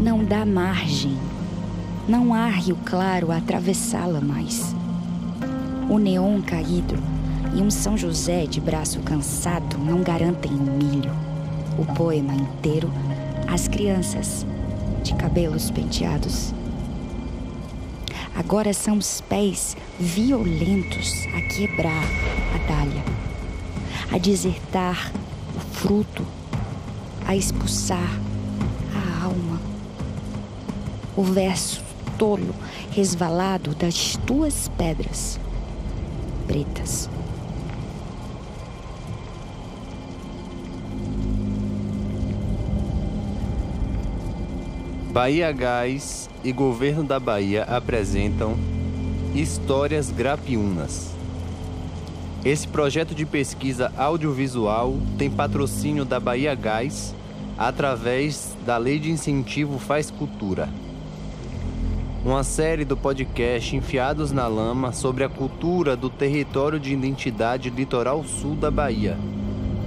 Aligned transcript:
Não 0.00 0.24
dá 0.24 0.46
margem. 0.46 1.14
Não 2.08 2.32
há 2.32 2.46
rio 2.46 2.78
claro 2.86 3.30
a 3.30 3.36
atravessá-la 3.36 4.18
mais. 4.18 4.74
O 5.90 5.98
neon 5.98 6.40
caído 6.40 6.94
e 7.54 7.60
um 7.60 7.70
São 7.70 7.98
José 7.98 8.46
de 8.46 8.62
braço 8.62 9.00
cansado 9.00 9.76
não 9.76 10.02
garantem 10.02 10.52
o 10.52 10.62
milho. 10.62 11.12
O 11.78 11.84
poema 11.84 12.32
inteiro, 12.32 12.90
as 13.46 13.68
crianças 13.68 14.46
de 15.02 15.14
cabelos 15.16 15.70
penteados. 15.70 16.54
Agora 18.34 18.72
são 18.72 18.96
os 18.96 19.20
pés 19.20 19.76
violentos 19.98 21.26
a 21.36 21.42
quebrar 21.42 22.04
a 22.54 22.72
dália, 22.72 23.04
a 24.10 24.16
desertar 24.16 25.12
o 25.54 25.60
fruto, 25.60 26.26
a 27.26 27.36
expulsar. 27.36 28.29
O 31.20 31.22
verso 31.22 31.82
tolo 32.16 32.54
resvalado 32.92 33.74
das 33.74 34.16
tuas 34.26 34.70
pedras 34.78 35.38
pretas. 36.46 37.10
Bahia 45.12 45.52
Gás 45.52 46.30
e 46.42 46.52
Governo 46.52 47.04
da 47.04 47.20
Bahia 47.20 47.64
apresentam 47.64 48.56
Histórias 49.34 50.10
Grapiunas. 50.10 51.10
Esse 52.42 52.66
projeto 52.66 53.14
de 53.14 53.26
pesquisa 53.26 53.92
audiovisual 53.94 54.96
tem 55.18 55.30
patrocínio 55.30 56.06
da 56.06 56.18
Bahia 56.18 56.54
Gás 56.54 57.14
através 57.58 58.56
da 58.64 58.78
Lei 58.78 58.98
de 58.98 59.10
Incentivo 59.10 59.78
Faz 59.78 60.10
Cultura. 60.10 60.66
Uma 62.22 62.44
série 62.44 62.84
do 62.84 62.98
podcast 62.98 63.74
Enfiados 63.74 64.30
na 64.30 64.46
Lama 64.46 64.92
sobre 64.92 65.24
a 65.24 65.28
cultura 65.28 65.96
do 65.96 66.10
território 66.10 66.78
de 66.78 66.92
identidade 66.92 67.70
litoral 67.70 68.22
sul 68.24 68.54
da 68.54 68.70
Bahia, 68.70 69.16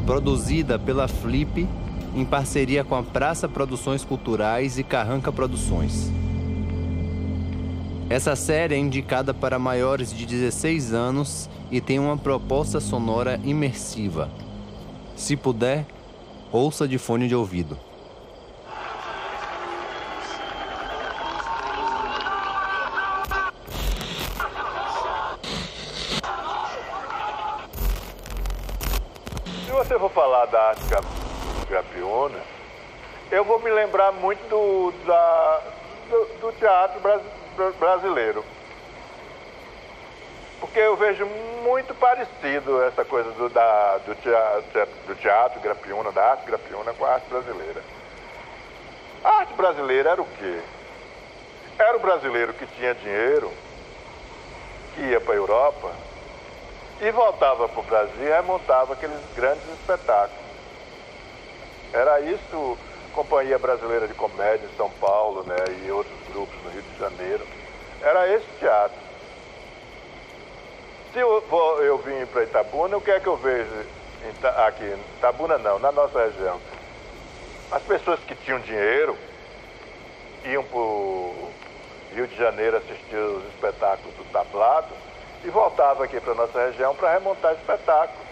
produzida 0.03 0.79
pela 0.79 1.07
Flip 1.07 1.67
em 2.15 2.25
parceria 2.25 2.83
com 2.83 2.95
a 2.95 3.03
Praça 3.03 3.47
Produções 3.47 4.03
Culturais 4.03 4.79
e 4.79 4.83
Carranca 4.83 5.31
Produções. 5.31 6.11
Essa 8.09 8.35
série 8.35 8.73
é 8.73 8.79
indicada 8.79 9.31
para 9.31 9.59
maiores 9.59 10.11
de 10.11 10.25
16 10.25 10.91
anos 10.91 11.47
e 11.69 11.79
tem 11.79 11.99
uma 11.99 12.17
proposta 12.17 12.79
sonora 12.79 13.39
imersiva. 13.43 14.27
Se 15.15 15.37
puder, 15.37 15.85
ouça 16.51 16.87
de 16.87 16.97
fone 16.97 17.27
de 17.27 17.35
ouvido. 17.35 17.77
Gapiona, 31.73 32.39
eu 33.31 33.43
vou 33.43 33.59
me 33.59 33.71
lembrar 33.71 34.11
muito 34.11 34.47
do, 34.47 34.91
da, 35.05 35.61
do, 36.09 36.25
do 36.39 36.51
teatro 36.53 37.01
brasileiro. 37.79 38.45
Porque 40.59 40.79
eu 40.79 40.95
vejo 40.95 41.25
muito 41.25 41.93
parecido 41.95 42.81
essa 42.83 43.03
coisa 43.03 43.31
do, 43.31 43.49
da, 43.49 43.97
do, 43.97 44.15
teatro, 44.15 44.89
do 45.07 45.15
teatro 45.15 45.59
grapiona, 45.59 46.11
da 46.11 46.31
arte 46.31 46.45
grapiona 46.45 46.93
com 46.93 47.05
a 47.05 47.13
arte 47.13 47.27
brasileira. 47.27 47.81
A 49.23 49.29
arte 49.39 49.53
brasileira 49.53 50.11
era 50.11 50.21
o 50.21 50.25
quê? 50.25 50.61
Era 51.79 51.97
o 51.97 51.99
brasileiro 51.99 52.53
que 52.53 52.67
tinha 52.67 52.93
dinheiro, 52.93 53.51
que 54.93 55.01
ia 55.01 55.19
para 55.19 55.33
a 55.33 55.37
Europa 55.37 55.91
e 57.01 57.11
voltava 57.11 57.67
para 57.67 57.79
o 57.79 57.83
Brasil 57.83 58.23
e 58.23 58.29
remontava 58.29 58.93
aqueles 58.93 59.19
grandes 59.35 59.67
espetáculos. 59.79 60.42
Era 61.93 62.19
isso, 62.21 62.77
Companhia 63.13 63.59
Brasileira 63.59 64.07
de 64.07 64.15
Comédia 64.15 64.65
em 64.65 64.75
São 64.75 64.89
Paulo, 64.89 65.43
né, 65.43 65.55
e 65.85 65.91
outros 65.91 66.17
grupos 66.31 66.55
no 66.63 66.71
Rio 66.71 66.81
de 66.81 66.99
Janeiro. 66.99 67.45
Era 68.01 68.27
esse 68.33 68.47
teatro. 68.59 68.97
Se 71.13 71.19
eu, 71.19 71.41
vou, 71.47 71.83
eu 71.83 71.99
vim 71.99 72.25
para 72.25 72.43
Itabuna, 72.43 72.97
o 72.97 73.01
que 73.01 73.11
é 73.11 73.19
que 73.19 73.27
eu 73.27 73.37
vejo 73.37 73.69
aqui? 74.65 74.83
Em 74.83 75.17
Itabuna 75.17 75.59
não, 75.59 75.77
na 75.77 75.91
nossa 75.91 76.25
região. 76.25 76.59
As 77.71 77.83
pessoas 77.83 78.19
que 78.21 78.33
tinham 78.35 78.59
dinheiro 78.59 79.15
iam 80.45 80.63
para 80.63 80.79
o 80.79 81.51
Rio 82.13 82.27
de 82.27 82.35
Janeiro 82.35 82.77
assistir 82.77 83.15
os 83.15 83.45
espetáculos 83.53 84.15
do 84.15 84.23
tablado 84.31 84.93
e 85.43 85.49
voltavam 85.49 86.03
aqui 86.03 86.19
para 86.19 86.33
nossa 86.33 86.65
região 86.65 86.95
para 86.95 87.13
remontar 87.13 87.53
espetáculos. 87.53 88.27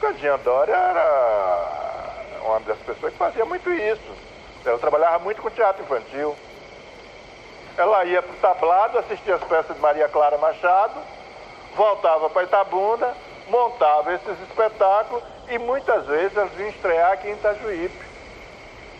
Candinha 0.00 0.36
Dória 0.38 0.74
era 0.74 1.97
uma 2.48 2.60
das 2.60 2.78
pessoas 2.78 3.12
que 3.12 3.18
fazia 3.18 3.44
muito 3.44 3.70
isso. 3.72 4.16
Ela 4.64 4.78
trabalhava 4.78 5.18
muito 5.20 5.40
com 5.40 5.50
teatro 5.50 5.82
infantil. 5.82 6.36
Ela 7.76 8.04
ia 8.04 8.22
para 8.22 8.32
o 8.32 8.36
tablado, 8.38 8.98
assistia 8.98 9.36
as 9.36 9.44
peças 9.44 9.76
de 9.76 9.80
Maria 9.80 10.08
Clara 10.08 10.36
Machado, 10.38 11.00
voltava 11.76 12.28
para 12.28 12.42
Itabunda, 12.42 13.14
montava 13.48 14.12
esses 14.14 14.40
espetáculos 14.48 15.22
e 15.48 15.58
muitas 15.58 16.06
vezes 16.06 16.36
elas 16.36 16.52
vinham 16.52 16.70
estrear 16.70 17.12
aqui 17.12 17.28
em 17.28 17.34
Itajuípe. 17.34 18.08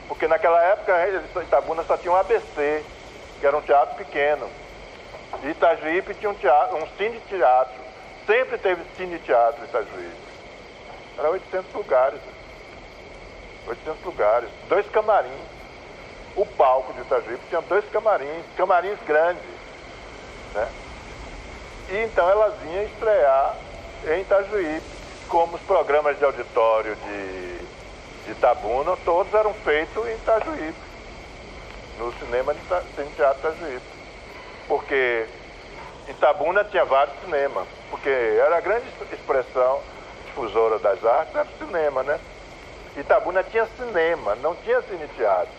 Porque 0.07 0.29
naquela 0.29 0.63
época 0.63 0.95
Itabuna 1.43 1.83
só 1.85 1.97
tinha 1.97 2.13
um 2.13 2.17
ABC, 2.17 2.85
que 3.41 3.47
era 3.47 3.57
um 3.57 3.61
teatro 3.61 3.97
pequeno. 3.97 4.49
E 5.43 5.49
Itajuípe 5.49 6.15
tinha 6.15 6.31
um, 6.31 6.35
teatro, 6.35 6.77
um 6.77 6.87
cine 6.97 7.21
teatro. 7.29 7.75
Sempre 8.27 8.59
teve 8.59 8.83
cine 8.97 9.19
teatro 9.19 9.61
em 9.63 9.65
Itajuípe. 9.65 10.29
Era 11.19 11.31
800 11.31 11.75
lugares. 11.75 12.21
800 13.69 14.05
lugares, 14.05 14.49
dois 14.69 14.89
camarins. 14.91 15.59
O 16.37 16.47
palco 16.47 16.93
de 16.93 17.01
Itajuípe 17.01 17.43
tinha 17.49 17.61
dois 17.63 17.85
camarins, 17.91 18.45
camarins 18.57 18.99
grandes. 19.07 19.43
Né? 20.55 20.69
E 21.91 21.97
então 22.05 22.29
ela 22.29 22.51
vinha 22.63 22.85
estrear 22.85 23.57
em 24.07 24.21
Itajuípe, 24.21 24.87
como 25.29 25.57
os 25.57 25.63
programas 25.63 26.19
de 26.19 26.25
auditório 26.25 26.95
de, 26.97 27.59
de 28.25 28.31
Itabuna, 28.31 28.97
todos 29.05 29.33
eram 29.35 29.53
feitos 29.53 30.07
em 30.07 30.15
Itajuípe, 30.15 30.79
no 31.99 32.13
cinema 32.15 32.55
de 32.55 32.61
Teatro 33.17 33.51
Itajuípe. 33.51 33.99
Porque 34.69 35.27
Itabuna 36.09 36.65
tinha 36.65 36.85
vários 36.85 37.19
cinemas, 37.21 37.67
porque 37.91 38.09
era 38.09 38.59
a 38.59 38.61
grande 38.61 38.87
expressão 39.13 39.81
difusora 40.27 40.79
das 40.79 41.05
artes, 41.05 41.35
era 41.35 41.49
o 41.49 41.67
cinema, 41.67 42.03
né? 42.03 42.21
Itabuna 43.01 43.45
tinha 43.45 43.67
cinema, 43.77 44.35
não 44.37 44.55
tinha 44.57 44.83
cine-teatro. 44.83 45.53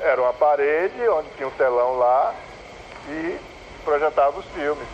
Era 0.00 0.20
uma 0.20 0.32
parede 0.34 1.08
onde 1.08 1.28
tinha 1.36 1.48
um 1.48 1.52
telão 1.52 1.98
lá 1.98 2.34
e 3.08 3.38
projetava 3.84 4.38
os 4.38 4.46
filmes. 4.46 4.86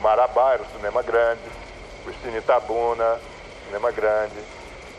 Marabá 0.00 0.54
era 0.54 0.62
um 0.62 0.66
cinema 0.66 1.02
grande, 1.02 1.40
o 2.06 2.12
Cine 2.22 2.38
Itabuna, 2.38 3.18
cinema 3.66 3.90
grande. 3.90 4.36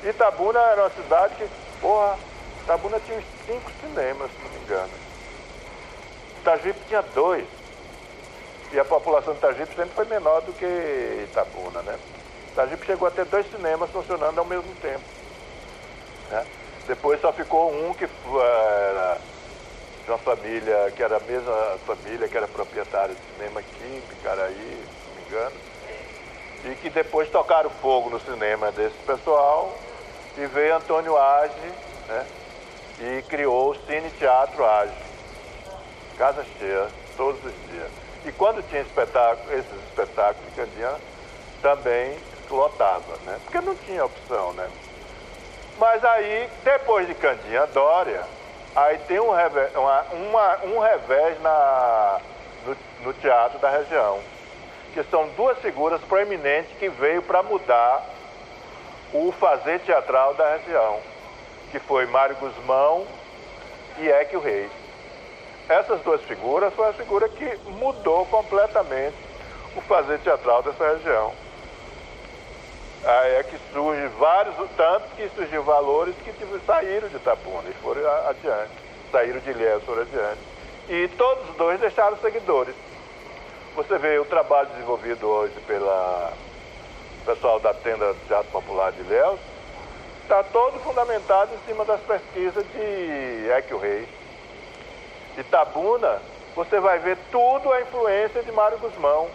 Itabuna 0.03 0.59
era 0.59 0.81
uma 0.83 0.89
cidade 0.89 1.35
que, 1.35 1.47
porra, 1.79 2.17
Itabuna 2.63 2.99
tinha 3.01 3.17
uns 3.17 3.25
cinco 3.45 3.71
cinemas, 3.79 4.29
se 4.31 4.43
não 4.43 4.51
me 4.51 4.57
engano. 4.59 4.93
Itajipe 6.41 6.79
tinha 6.87 7.01
dois. 7.01 7.45
E 8.71 8.79
a 8.79 8.85
população 8.85 9.33
de 9.33 9.39
Itajipe 9.39 9.75
sempre 9.75 9.95
foi 9.95 10.05
menor 10.05 10.41
do 10.41 10.53
que 10.53 11.27
Itabuna, 11.29 11.81
né? 11.81 11.97
Itajipe 12.51 12.85
chegou 12.85 13.07
a 13.07 13.11
ter 13.11 13.25
dois 13.25 13.49
cinemas 13.51 13.89
funcionando 13.89 14.37
ao 14.37 14.45
mesmo 14.45 14.73
tempo. 14.75 15.18
Né? 16.29 16.45
Depois 16.87 17.21
só 17.21 17.31
ficou 17.31 17.71
um 17.71 17.93
que 17.93 18.05
era 18.05 19.17
de 20.05 20.11
uma 20.11 20.17
família, 20.17 20.91
que 20.95 21.03
era 21.03 21.17
a 21.17 21.19
mesma 21.19 21.77
família 21.85 22.27
que 22.27 22.35
era 22.35 22.47
proprietária 22.47 23.13
de 23.13 23.21
cinema 23.33 23.59
aqui 23.59 23.83
em 23.83 24.01
Picaraí, 24.01 24.53
se 24.55 25.07
não 25.07 25.15
me 25.15 25.21
engano. 25.27 25.55
E 26.65 26.75
que 26.75 26.89
depois 26.89 27.29
tocaram 27.29 27.69
fogo 27.69 28.09
no 28.09 28.19
cinema 28.19 28.71
desse 28.71 28.97
pessoal 29.05 29.73
e 30.37 30.45
veio 30.47 30.75
Antônio 30.75 31.17
Age, 31.17 31.71
né? 32.07 32.25
E 33.01 33.21
criou 33.23 33.71
o 33.71 33.75
Cine 33.85 34.09
Teatro 34.11 34.65
Age. 34.65 34.93
Casa 36.17 36.45
cheia, 36.57 36.87
todos 37.15 37.39
os 37.45 37.71
dias. 37.71 37.91
E 38.25 38.31
quando 38.31 38.67
tinha 38.67 38.81
espetáculo, 38.81 39.53
esses 39.53 39.83
espetáculos 39.87 40.49
que 40.49 40.61
Candian, 40.61 40.95
também 41.61 42.17
lotava, 42.49 43.15
né? 43.25 43.39
Porque 43.43 43.61
não 43.61 43.75
tinha 43.75 44.03
opção, 44.03 44.53
né? 44.53 44.69
Mas 45.79 46.03
aí, 46.03 46.49
depois 46.61 47.07
de 47.07 47.15
Candinha 47.15 47.65
Dória, 47.67 48.21
aí 48.75 48.97
tem 49.07 49.17
um 49.17 49.31
revés, 49.31 49.73
uma, 49.73 50.01
uma, 50.11 50.57
um 50.65 50.79
revés 50.79 51.41
na, 51.41 52.19
no, 52.65 52.77
no 53.05 53.13
teatro 53.13 53.57
da 53.59 53.69
região, 53.69 54.19
que 54.93 55.01
são 55.03 55.29
duas 55.29 55.57
figuras 55.59 56.01
proeminentes 56.01 56.77
que 56.77 56.89
veio 56.89 57.21
para 57.21 57.41
mudar 57.41 58.03
o 59.13 59.31
fazer 59.31 59.79
teatral 59.79 60.33
da 60.33 60.57
região, 60.57 60.99
que 61.71 61.79
foi 61.79 62.05
Mário 62.07 62.35
Guzmão 62.35 63.07
e 63.99 64.09
Equio 64.09 64.41
Reis. 64.41 64.71
Essas 65.69 66.01
duas 66.01 66.21
figuras 66.23 66.73
foram 66.73 66.89
a 66.89 66.93
figura 66.93 67.29
que 67.29 67.57
mudou 67.69 68.25
completamente 68.25 69.15
o 69.77 69.81
fazer 69.81 70.19
teatral 70.19 70.61
dessa 70.61 70.95
região. 70.95 71.33
Aí 73.03 73.35
é 73.35 73.43
que 73.43 73.57
surge 73.71 74.07
vários, 74.19 74.55
tanto 74.75 75.07
que 75.15 75.29
surgiu 75.29 75.63
valores 75.63 76.15
que 76.23 76.33
saíram 76.65 77.07
de 77.07 77.15
Itapuna 77.15 77.69
e 77.69 77.73
foram 77.81 78.01
adiante, 78.27 78.71
saíram 79.11 79.39
de 79.39 79.49
Ilhéus, 79.51 79.83
foram 79.83 80.01
adiante. 80.01 80.39
E 80.89 81.07
todos 81.09 81.49
os 81.49 81.55
dois 81.55 81.79
deixaram 81.79 82.17
seguidores. 82.17 82.75
Você 83.75 83.97
vê 83.97 84.19
o 84.19 84.25
trabalho 84.25 84.67
desenvolvido 84.69 85.27
hoje 85.27 85.53
pela 85.65 86.33
pessoal 87.25 87.59
da 87.59 87.73
tenda 87.73 88.13
do 88.13 88.27
Teatro 88.27 88.51
Popular 88.51 88.91
de 88.91 89.01
Ilhéus, 89.01 89.39
está 90.23 90.43
todo 90.43 90.79
fundamentado 90.79 91.51
em 91.53 91.67
cima 91.67 91.85
das 91.85 92.01
pesquisas 92.01 92.65
de 92.73 93.49
Equio 93.57 93.77
Reis. 93.77 94.07
Itabuna, 95.37 96.21
você 96.55 96.79
vai 96.79 96.99
ver 96.99 97.17
tudo 97.31 97.71
a 97.71 97.81
influência 97.81 98.43
de 98.43 98.51
Mário 98.51 98.77
Guzmão. 98.79 99.29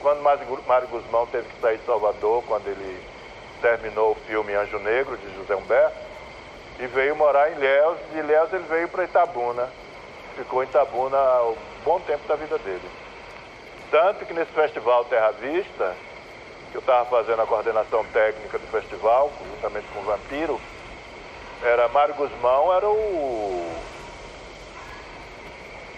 Quando 0.00 0.22
Mário 0.22 0.88
Guzmão 0.88 1.26
teve 1.26 1.48
que 1.48 1.60
sair 1.60 1.78
de 1.78 1.84
Salvador, 1.84 2.42
quando 2.46 2.66
ele 2.66 3.02
terminou 3.60 4.12
o 4.12 4.14
filme 4.26 4.54
Anjo 4.54 4.78
Negro, 4.78 5.16
de 5.16 5.36
José 5.36 5.54
Humberto, 5.54 5.96
e 6.78 6.86
veio 6.86 7.14
morar 7.14 7.50
em 7.50 7.56
Ilhéus, 7.56 7.98
de 8.10 8.18
Ilhéus 8.18 8.52
ele 8.52 8.64
veio 8.64 8.88
para 8.88 9.04
Itabuna. 9.04 9.68
Ficou 10.36 10.62
em 10.62 10.66
Itabuna 10.66 11.18
um 11.42 11.56
bom 11.84 12.00
tempo 12.00 12.26
da 12.26 12.36
vida 12.36 12.56
dele. 12.58 12.88
Tanto 13.90 14.24
que 14.24 14.32
nesse 14.32 14.52
festival 14.52 15.04
Terra 15.04 15.32
Vista, 15.32 15.94
que 16.70 16.76
eu 16.76 16.80
estava 16.80 17.04
fazendo 17.10 17.42
a 17.42 17.46
coordenação 17.46 18.04
técnica 18.06 18.58
do 18.58 18.66
festival, 18.68 19.30
juntamente 19.54 19.86
com 19.92 20.00
o 20.00 20.04
Vampiro, 20.04 20.60
era 21.62 21.88
Mário 21.88 22.14
Guzmão, 22.14 22.72
era 22.72 22.88
o, 22.88 23.74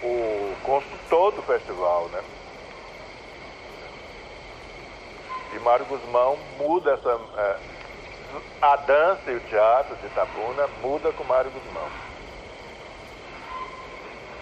o 0.03 0.55
consultor 0.63 1.31
do 1.31 1.41
festival, 1.43 2.09
né? 2.11 2.21
E 5.55 5.59
Mário 5.59 5.85
Guzmão 5.85 6.37
muda 6.57 6.93
essa. 6.93 7.19
É, 7.37 7.57
a 8.61 8.75
dança 8.77 9.31
e 9.31 9.35
o 9.35 9.39
teatro 9.41 9.95
de 9.97 10.07
Itabuna 10.07 10.67
muda 10.81 11.11
com 11.11 11.23
Mário 11.23 11.51
Guzmão. 11.51 11.87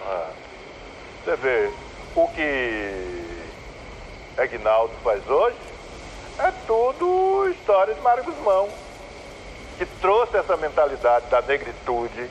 Ah, 0.06 0.30
você 1.22 1.36
vê 1.36 1.70
o 2.14 2.28
que 2.28 3.42
Aguinaldo 4.38 4.94
faz 5.02 5.28
hoje 5.28 5.72
é 6.38 6.52
tudo 6.66 7.48
história 7.50 7.94
de 7.94 8.00
Mário 8.00 8.24
Guzmão, 8.24 8.68
que 9.76 9.84
trouxe 10.00 10.36
essa 10.36 10.56
mentalidade 10.56 11.26
da 11.26 11.42
negritude 11.42 12.30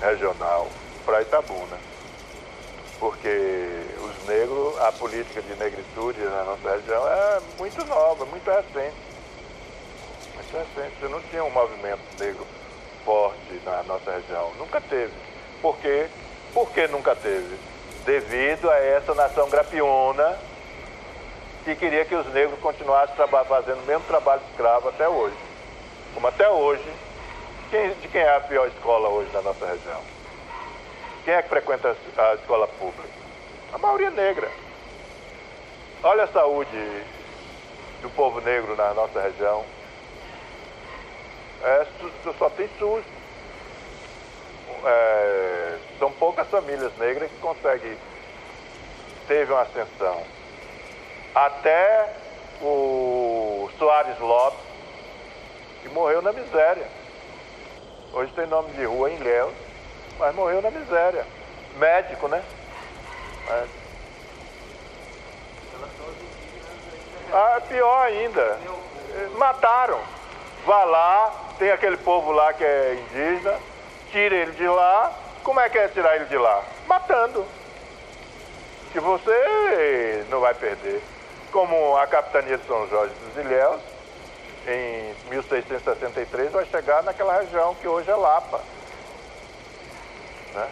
regional 0.00 0.68
para 1.04 1.22
Itabuna. 1.22 1.76
Porque 3.00 3.68
os 4.26 4.28
negros, 4.28 4.78
a 4.80 4.92
política 4.92 5.40
de 5.40 5.54
negritude 5.54 6.20
na 6.20 6.44
nossa 6.44 6.72
região 6.72 7.06
é 7.08 7.40
muito 7.58 7.84
nova, 7.84 8.24
muito 8.26 8.50
recente. 8.50 8.96
Muito 10.34 10.56
recente. 10.56 10.96
Você 11.00 11.08
não 11.08 11.20
tinha 11.22 11.44
um 11.44 11.50
movimento 11.50 12.00
negro 12.18 12.46
forte 13.04 13.60
na 13.64 13.84
nossa 13.84 14.10
região. 14.10 14.52
Nunca 14.58 14.80
teve. 14.80 15.12
Por 15.62 15.76
quê? 15.78 16.08
Por 16.52 16.70
que 16.70 16.88
nunca 16.88 17.14
teve? 17.14 17.56
Devido 18.04 18.70
a 18.70 18.76
essa 18.76 19.14
nação 19.14 19.48
grapiona 19.48 20.38
que 21.64 21.74
queria 21.74 22.04
que 22.04 22.14
os 22.14 22.26
negros 22.32 22.58
continuassem 22.60 23.14
fazendo 23.48 23.80
o 23.80 23.86
mesmo 23.86 24.04
trabalho 24.04 24.42
escravo 24.50 24.88
até 24.88 25.08
hoje. 25.08 25.36
Como 26.14 26.26
até 26.26 26.48
hoje, 26.48 26.88
quem, 27.70 27.92
de 27.94 28.08
quem 28.08 28.20
é 28.20 28.36
a 28.36 28.40
pior 28.40 28.66
escola 28.68 29.08
hoje 29.08 29.30
na 29.32 29.42
nossa 29.42 29.66
região? 29.66 30.00
Quem 31.24 31.34
é 31.34 31.42
que 31.42 31.48
frequenta 31.48 31.96
a 32.16 32.34
escola 32.34 32.68
pública? 32.68 33.15
A 33.76 33.78
maioria 33.78 34.10
negra. 34.10 34.50
Olha 36.02 36.24
a 36.24 36.28
saúde 36.28 37.04
do 38.00 38.08
povo 38.08 38.40
negro 38.40 38.74
na 38.74 38.94
nossa 38.94 39.20
região. 39.20 39.66
É, 41.62 41.86
só 42.38 42.48
tem 42.48 42.70
SUS. 42.78 43.04
É, 44.82 45.78
são 45.98 46.10
poucas 46.12 46.48
famílias 46.48 46.90
negras 46.96 47.30
que 47.30 47.36
conseguem 47.36 47.98
teve 49.28 49.52
uma 49.52 49.60
ascensão 49.60 50.22
até 51.34 52.14
o 52.62 53.68
Soares 53.78 54.18
Lopes, 54.18 54.58
que 55.82 55.90
morreu 55.90 56.22
na 56.22 56.32
miséria. 56.32 56.88
Hoje 58.14 58.32
tem 58.32 58.46
nome 58.46 58.72
de 58.72 58.86
rua 58.86 59.10
em 59.10 59.18
Léus, 59.18 59.52
mas 60.18 60.34
morreu 60.34 60.62
na 60.62 60.70
miséria. 60.70 61.26
Médico, 61.76 62.26
né? 62.26 62.42
Ah, 67.32 67.60
pior 67.68 68.06
ainda. 68.06 68.58
Mataram. 69.36 70.00
Vá 70.64 70.84
lá, 70.84 71.32
tem 71.58 71.70
aquele 71.70 71.96
povo 71.96 72.32
lá 72.32 72.52
que 72.52 72.64
é 72.64 72.94
indígena, 72.94 73.58
tira 74.10 74.34
ele 74.34 74.52
de 74.52 74.66
lá. 74.66 75.12
Como 75.44 75.60
é 75.60 75.68
que 75.68 75.78
é 75.78 75.88
tirar 75.88 76.16
ele 76.16 76.24
de 76.24 76.36
lá? 76.36 76.64
Matando. 76.86 77.46
Que 78.92 78.98
você 78.98 80.24
não 80.28 80.40
vai 80.40 80.54
perder 80.54 81.02
como 81.56 81.96
a 81.96 82.06
capitania 82.06 82.58
de 82.58 82.66
São 82.66 82.86
Jorge 82.88 83.14
dos 83.14 83.44
Ilhéus, 83.44 83.80
em 84.66 85.14
1663, 85.30 86.52
vai 86.52 86.66
chegar 86.66 87.02
naquela 87.02 87.40
região 87.40 87.74
que 87.76 87.88
hoje 87.88 88.10
é 88.10 88.14
Lapa. 88.14 88.60
Né? 90.52 90.68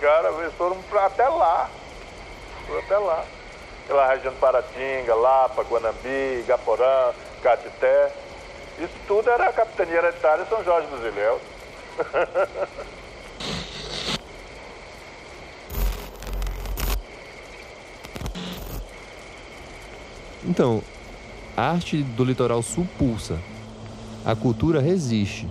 Cara, 0.00 0.30
eles 0.30 0.54
foram 0.54 0.78
até 1.04 1.28
lá. 1.28 1.68
Até 2.76 2.98
lá. 2.98 3.24
Aquela 3.84 4.08
região 4.08 4.32
de 4.32 4.38
Paratinga, 4.38 5.14
Lapa, 5.14 5.62
Guanambi, 5.62 6.44
Gaporã, 6.46 7.12
Catité. 7.42 8.12
Isso 8.78 8.94
tudo 9.06 9.30
era 9.30 9.48
a 9.48 9.52
capitania 9.52 9.98
hereditária 9.98 10.44
São 10.46 10.62
Jorge 10.62 10.86
dos 10.88 11.00
Ilhéus. 11.00 11.40
Então, 20.48 20.82
a 21.54 21.72
arte 21.72 22.02
do 22.02 22.24
litoral 22.24 22.62
sul 22.62 22.88
pulsa. 22.96 23.38
A 24.24 24.34
cultura 24.34 24.80
resiste. 24.80 25.46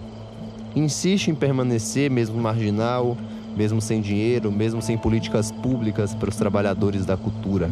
Insiste 0.75 1.27
em 1.27 1.36
permanecer 1.36 2.10
mesmo 2.10 2.42
marginal, 2.42 3.15
mesmo 3.56 3.82
sem 3.82 4.01
dinheiro, 4.01 4.51
mesmo 4.51 4.82
sem 4.82 4.98
políticas 4.98 5.51
públicas 5.51 6.13
para 6.13 6.30
os 6.30 6.36
trabalhadores 6.36 7.06
da 7.06 7.16
cultura. 7.16 7.72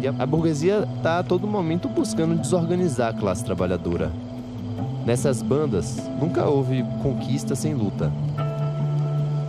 E 0.00 0.06
a, 0.06 0.26
burguesia 0.26 0.88
está 0.96 1.18
a 1.18 1.22
todo 1.22 1.46
momento 1.46 1.88
buscando 1.88 2.36
desorganizar 2.36 3.10
a 3.10 3.18
classe 3.18 3.44
trabalhadora. 3.44 4.12
Nessas 5.04 5.42
bandas, 5.42 5.96
nunca 6.20 6.44
houve 6.44 6.84
conquista 7.02 7.56
sem 7.56 7.74
luta. 7.74 8.12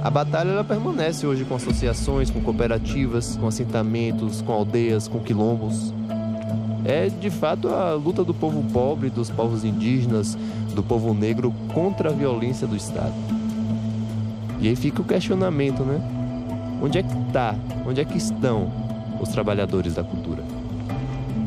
A 0.01 0.09
batalha 0.09 0.49
ela 0.49 0.63
permanece 0.63 1.27
hoje 1.27 1.45
com 1.45 1.55
associações, 1.55 2.31
com 2.31 2.41
cooperativas, 2.41 3.35
com 3.35 3.47
assentamentos, 3.47 4.41
com 4.41 4.53
aldeias, 4.53 5.07
com 5.07 5.19
quilombos 5.19 5.93
é 6.85 7.07
de 7.07 7.29
fato 7.29 7.67
a 7.69 7.93
luta 7.93 8.23
do 8.23 8.33
povo 8.33 8.63
pobre, 8.71 9.09
dos 9.09 9.29
povos 9.29 9.63
indígenas, 9.63 10.37
do 10.73 10.81
povo 10.81 11.13
negro 11.13 11.53
contra 11.73 12.09
a 12.09 12.13
violência 12.13 12.65
do 12.65 12.75
Estado. 12.75 13.38
E 14.61 14.67
aí 14.67 14.75
fica 14.75 15.01
o 15.01 15.05
questionamento, 15.05 15.83
né? 15.83 16.01
Onde 16.81 16.97
é 16.97 17.03
que 17.03 17.17
está, 17.27 17.55
onde 17.85 18.01
é 18.01 18.05
que 18.05 18.17
estão 18.17 18.69
os 19.21 19.29
trabalhadores 19.29 19.95
da 19.95 20.03
cultura? 20.03 20.43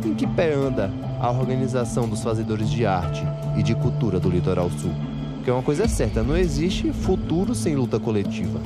Em 0.05 0.15
que 0.15 0.27
pé 0.27 0.55
anda 0.55 0.91
a 1.21 1.31
organização 1.31 2.09
dos 2.09 2.23
fazedores 2.23 2.71
de 2.71 2.87
arte 2.87 3.23
e 3.57 3.63
de 3.63 3.75
cultura 3.75 4.19
do 4.19 4.31
litoral 4.31 4.71
sul? 4.71 4.93
Porque 5.35 5.51
uma 5.51 5.63
coisa 5.63 5.85
é 5.85 5.89
certa, 5.89 6.23
não 6.23 6.37
existe 6.37 6.91
futuro 6.93 7.55
sem 7.55 7.75
luta 7.75 8.01
coletiva. 8.01 8.61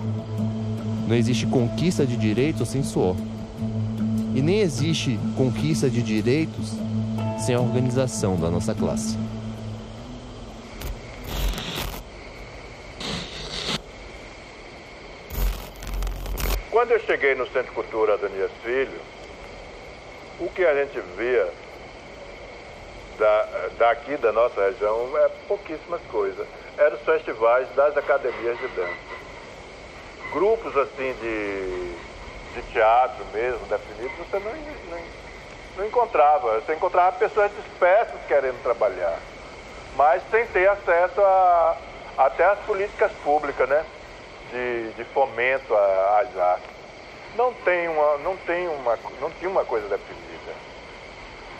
Não 1.09 1.17
existe 1.17 1.47
conquista 1.47 2.07
de 2.07 2.17
direitos 2.17 2.69
sem 2.69 2.83
suor. 2.83 3.17
E 4.35 4.41
nem 4.41 4.61
existe 4.61 5.19
conquista 5.37 5.91
de 5.91 6.03
direitos 6.03 6.73
sem 7.39 7.55
a 7.55 7.61
organização 7.61 8.37
da 8.37 8.51
nossa 8.51 8.75
classe. 8.75 9.17
Quando 16.77 16.91
eu 16.91 16.96
cheguei 17.07 17.35
no 17.35 17.47
Centro 17.49 17.73
Cultura 17.73 18.15
Adonias 18.15 18.51
Filho, 18.63 19.01
o 20.41 20.51
que 20.51 20.65
a 20.65 20.75
gente 20.75 21.01
via 21.17 21.49
da, 23.19 23.69
daqui 23.79 24.17
da 24.17 24.33
nossa 24.33 24.61
região 24.61 25.17
é 25.17 25.29
pouquíssimas 25.49 26.03
coisas. 26.11 26.47
Eram 26.77 26.97
os 26.97 27.03
festivais 27.03 27.69
das 27.75 27.97
academias 27.97 28.59
de 28.59 28.69
dança. 28.69 29.17
Grupos 30.33 30.77
assim 30.77 31.15
de 31.21 31.97
de 32.57 32.63
teatro 32.73 33.25
mesmo, 33.35 33.61
definido, 33.67 34.15
você 34.17 34.39
não, 34.39 34.53
não, 34.91 35.05
não 35.77 35.87
encontrava. 35.87 36.61
Você 36.61 36.75
encontrava 36.75 37.17
pessoas 37.19 37.51
dispersas 37.55 38.19
querendo 38.27 38.61
trabalhar, 38.63 39.19
mas 39.95 40.23
sem 40.31 40.47
ter 40.47 40.69
acesso 40.69 41.21
a, 41.21 41.77
até 42.17 42.45
as 42.45 42.59
políticas 42.61 43.13
públicas, 43.23 43.69
né? 43.69 43.85
De, 44.51 44.93
de 44.93 45.05
fomento 45.05 45.75
às 45.75 46.37
artes. 46.39 46.76
Não 47.37 47.53
tem 47.53 47.89
uma, 47.89 48.19
não 48.19 48.37
tem 48.39 48.67
uma, 48.69 48.99
não 49.21 49.31
tinha 49.31 49.51
uma 49.51 49.65
coisa 49.65 49.89
definida. 49.89 50.27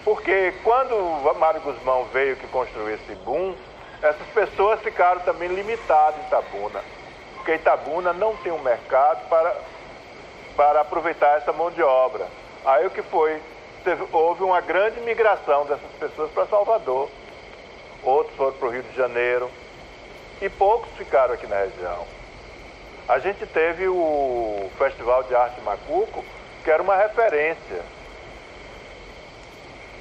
Porque 0.05 0.55
quando 0.63 0.95
Mário 1.39 1.61
Guzmão 1.61 2.05
veio 2.13 2.37
que 2.37 2.47
construiu 2.47 2.95
esse 2.95 3.15
boom, 3.17 3.55
essas 4.01 4.27
pessoas 4.29 4.81
ficaram 4.81 5.21
também 5.21 5.49
limitadas 5.49 6.19
em 6.21 6.27
Itabuna. 6.27 6.81
Porque 7.35 7.55
Itabuna 7.55 8.13
não 8.13 8.37
tem 8.37 8.53
um 8.53 8.59
mercado 8.59 9.29
para, 9.29 9.57
para 10.57 10.81
aproveitar 10.81 11.39
essa 11.39 11.53
mão 11.53 11.71
de 11.71 11.83
obra. 11.83 12.27
Aí 12.65 12.87
o 12.87 12.91
que 12.91 13.03
foi? 13.03 13.41
Teve, 13.85 14.07
houve 14.13 14.43
uma 14.43 14.61
grande 14.61 15.01
migração 15.01 15.67
dessas 15.67 15.91
pessoas 15.99 16.31
para 16.31 16.47
Salvador. 16.47 17.09
Outros 18.03 18.35
foram 18.37 18.53
para 18.53 18.69
o 18.69 18.71
Rio 18.71 18.83
de 18.83 18.97
Janeiro. 18.97 19.51
E 20.41 20.49
poucos 20.49 20.89
ficaram 20.97 21.35
aqui 21.35 21.47
na 21.47 21.57
região. 21.57 22.16
A 23.09 23.21
gente 23.21 23.47
teve 23.47 23.87
o 23.87 24.69
Festival 24.77 25.23
de 25.25 25.35
Arte 25.35 25.61
Macuco, 25.61 26.25
que 26.65 26.71
era 26.71 26.83
uma 26.83 26.97
referência. 26.97 27.83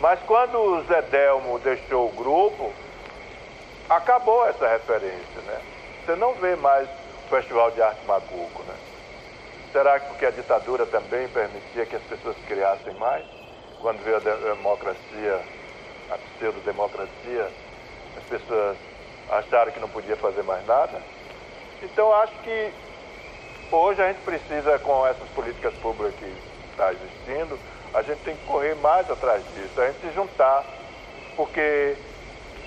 Mas 0.01 0.19
quando 0.21 0.57
o 0.57 0.83
Zé 0.85 1.03
Delmo 1.03 1.59
deixou 1.59 2.07
o 2.07 2.11
grupo, 2.11 2.73
acabou 3.87 4.47
essa 4.47 4.67
referência, 4.67 5.41
né? 5.45 5.61
Você 6.03 6.15
não 6.15 6.33
vê 6.33 6.55
mais 6.55 6.89
o 6.89 7.29
Festival 7.29 7.69
de 7.71 7.81
Arte 7.81 8.03
Macuco, 8.07 8.63
né? 8.63 8.75
Será 9.71 9.99
que 9.99 10.07
porque 10.07 10.25
a 10.25 10.31
ditadura 10.31 10.85
também 10.87 11.27
permitia 11.27 11.85
que 11.85 11.95
as 11.95 12.03
pessoas 12.03 12.35
criassem 12.47 12.93
mais? 12.95 13.23
Quando 13.81 14.03
veio 14.03 14.17
a 14.17 14.19
democracia, 14.19 15.41
a 16.09 16.17
pseudo-democracia, 16.17 17.51
as 18.17 18.23
pessoas 18.23 18.77
acharam 19.29 19.71
que 19.71 19.79
não 19.79 19.89
podia 19.89 20.15
fazer 20.17 20.41
mais 20.41 20.65
nada? 20.65 20.99
Então 21.83 22.11
acho 22.13 22.33
que 22.39 22.73
hoje 23.71 24.01
a 24.01 24.07
gente 24.07 24.21
precisa, 24.21 24.77
com 24.79 25.05
essas 25.07 25.27
políticas 25.29 25.73
públicas 25.75 26.13
que 26.15 26.33
está 26.71 26.91
existindo, 26.91 27.57
a 27.93 28.01
gente 28.01 28.19
tem 28.19 28.35
que 28.35 28.45
correr 28.45 28.75
mais 28.75 29.09
atrás 29.09 29.43
disso, 29.53 29.79
a 29.79 29.87
gente 29.87 29.99
se 30.01 30.13
juntar, 30.13 30.63
porque 31.35 31.95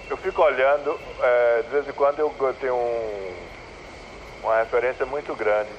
eu 0.09 0.17
fico 0.17 0.43
olhando, 0.43 0.99
é, 1.21 1.63
de 1.63 1.69
vez 1.69 1.89
em 1.89 1.93
quando 1.93 2.19
eu, 2.19 2.35
eu 2.39 2.55
tenho 2.55 2.75
um, 2.75 3.35
uma 4.43 4.59
referência 4.59 5.05
muito 5.05 5.35
grande. 5.35 5.71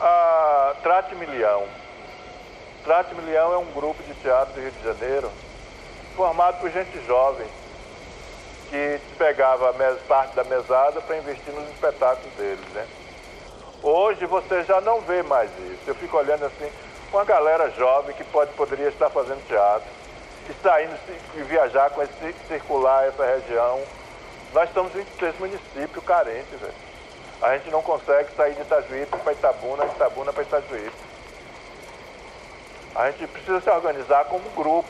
A 0.00 0.74
Trate 0.82 1.14
Milhão. 1.14 1.66
Trate 2.82 3.14
Milhão 3.14 3.52
é 3.52 3.58
um 3.58 3.70
grupo 3.72 4.02
de 4.02 4.14
teatro 4.14 4.54
do 4.54 4.60
Rio 4.60 4.72
de 4.72 4.82
Janeiro 4.82 5.30
formado 6.16 6.60
por 6.60 6.70
gente 6.70 7.04
jovem 7.06 7.46
que 8.70 9.00
pegava 9.18 9.74
parte 10.06 10.34
da 10.34 10.44
mesada 10.44 11.00
para 11.00 11.18
investir 11.18 11.52
nos 11.52 11.68
espetáculos 11.70 12.32
deles, 12.34 12.64
né? 12.72 12.86
Hoje 13.82 14.26
você 14.26 14.62
já 14.64 14.80
não 14.80 15.00
vê 15.00 15.22
mais 15.22 15.50
isso. 15.58 15.82
Eu 15.86 15.94
fico 15.94 16.16
olhando 16.16 16.44
assim, 16.44 16.70
uma 17.10 17.24
galera 17.24 17.70
jovem 17.70 18.14
que 18.14 18.24
pode, 18.24 18.52
poderia 18.52 18.88
estar 18.88 19.08
fazendo 19.08 19.46
teatro 19.46 19.88
e 20.48 20.62
saindo 20.62 20.94
e 21.34 21.42
viajar 21.42 21.90
com 21.90 22.02
esse 22.02 22.34
circular 22.46 23.06
essa 23.06 23.24
região. 23.24 23.80
Nós 24.52 24.68
estamos 24.68 24.94
em 24.94 25.04
três 25.16 25.38
municípios 25.38 26.04
carentes, 26.04 26.60
velho. 26.60 26.74
A 27.40 27.56
gente 27.56 27.70
não 27.70 27.80
consegue 27.80 28.28
sair 28.36 28.54
de 28.54 28.60
Itajuípe 28.60 29.16
para 29.16 29.32
Itabuna, 29.32 29.86
de 29.86 29.94
Itabuna 29.94 30.32
para 30.32 30.42
Itajuípe. 30.42 30.92
A 32.94 33.10
gente 33.10 33.26
precisa 33.28 33.60
se 33.62 33.70
organizar 33.70 34.26
como 34.26 34.44
grupo. 34.50 34.88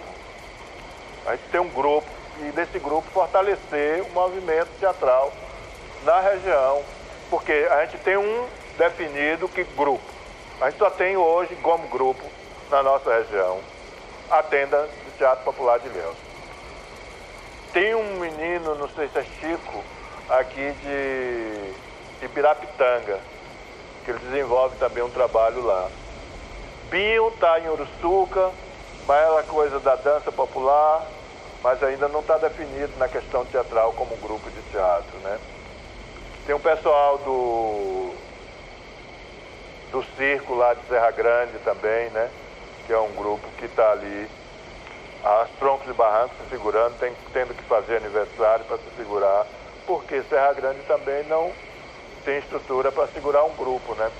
A 1.26 1.36
gente 1.36 1.48
tem 1.50 1.60
um 1.60 1.68
grupo 1.68 2.08
e 2.40 2.50
desse 2.50 2.78
grupo 2.80 3.08
fortalecer 3.12 4.02
o 4.02 4.10
movimento 4.10 4.68
teatral 4.80 5.32
na 6.02 6.20
região. 6.20 6.82
Porque 7.28 7.68
a 7.70 7.84
gente 7.84 7.98
tem 7.98 8.16
um 8.16 8.48
definido 8.76 9.48
que 9.48 9.64
grupo. 9.64 10.02
A 10.60 10.70
gente 10.70 10.78
só 10.78 10.90
tem 10.90 11.16
hoje 11.16 11.56
como 11.56 11.88
grupo 11.88 12.24
na 12.70 12.82
nossa 12.82 13.12
região 13.12 13.60
a 14.30 14.42
tenda 14.42 14.88
Teatro 15.20 15.44
Popular 15.44 15.78
de 15.78 15.86
Ilhéus. 15.88 16.16
Tem 17.74 17.94
um 17.94 18.18
menino, 18.18 18.74
não 18.74 18.88
sei 18.88 19.06
se 19.08 19.18
é 19.18 19.22
Chico, 19.22 19.84
aqui 20.30 20.72
de 20.82 22.24
Ibirapitanga, 22.24 23.20
que 24.02 24.10
ele 24.10 24.18
desenvolve 24.20 24.76
também 24.78 25.02
um 25.02 25.10
trabalho 25.10 25.62
lá. 25.62 25.90
Binho 26.88 27.28
está 27.28 27.60
em 27.60 27.68
Uruçuca, 27.68 28.50
mas 29.06 29.22
ela 29.22 29.42
coisa 29.42 29.78
da 29.78 29.94
dança 29.96 30.32
popular, 30.32 31.06
mas 31.62 31.82
ainda 31.82 32.08
não 32.08 32.20
está 32.20 32.38
definido 32.38 32.92
na 32.96 33.06
questão 33.06 33.44
teatral 33.44 33.92
como 33.92 34.14
um 34.14 34.20
grupo 34.20 34.50
de 34.50 34.62
teatro, 34.70 35.18
né? 35.18 35.38
Tem 36.46 36.54
um 36.54 36.60
pessoal 36.60 37.18
do 37.18 38.14
do 39.90 40.04
circo 40.16 40.54
lá 40.54 40.74
de 40.74 40.86
Serra 40.86 41.10
Grande 41.10 41.58
também, 41.64 42.10
né? 42.10 42.30
Que 42.86 42.92
é 42.92 42.98
um 42.98 43.12
grupo 43.12 43.46
que 43.58 43.66
está 43.66 43.92
ali 43.92 44.28
as 45.22 45.50
troncos 45.58 45.88
e 45.88 45.92
barrancos 45.92 46.36
se 46.38 46.50
segurando, 46.50 46.98
tem, 46.98 47.14
tendo 47.32 47.54
que 47.54 47.62
fazer 47.64 47.96
aniversário 47.96 48.64
para 48.64 48.78
se 48.78 48.90
segurar, 48.96 49.46
porque 49.86 50.22
Serra 50.22 50.52
Grande 50.54 50.80
também 50.86 51.24
não 51.24 51.52
tem 52.24 52.38
estrutura 52.38 52.90
para 52.90 53.06
segurar 53.08 53.44
um 53.44 53.54
grupo, 53.54 53.94
né? 53.94 54.10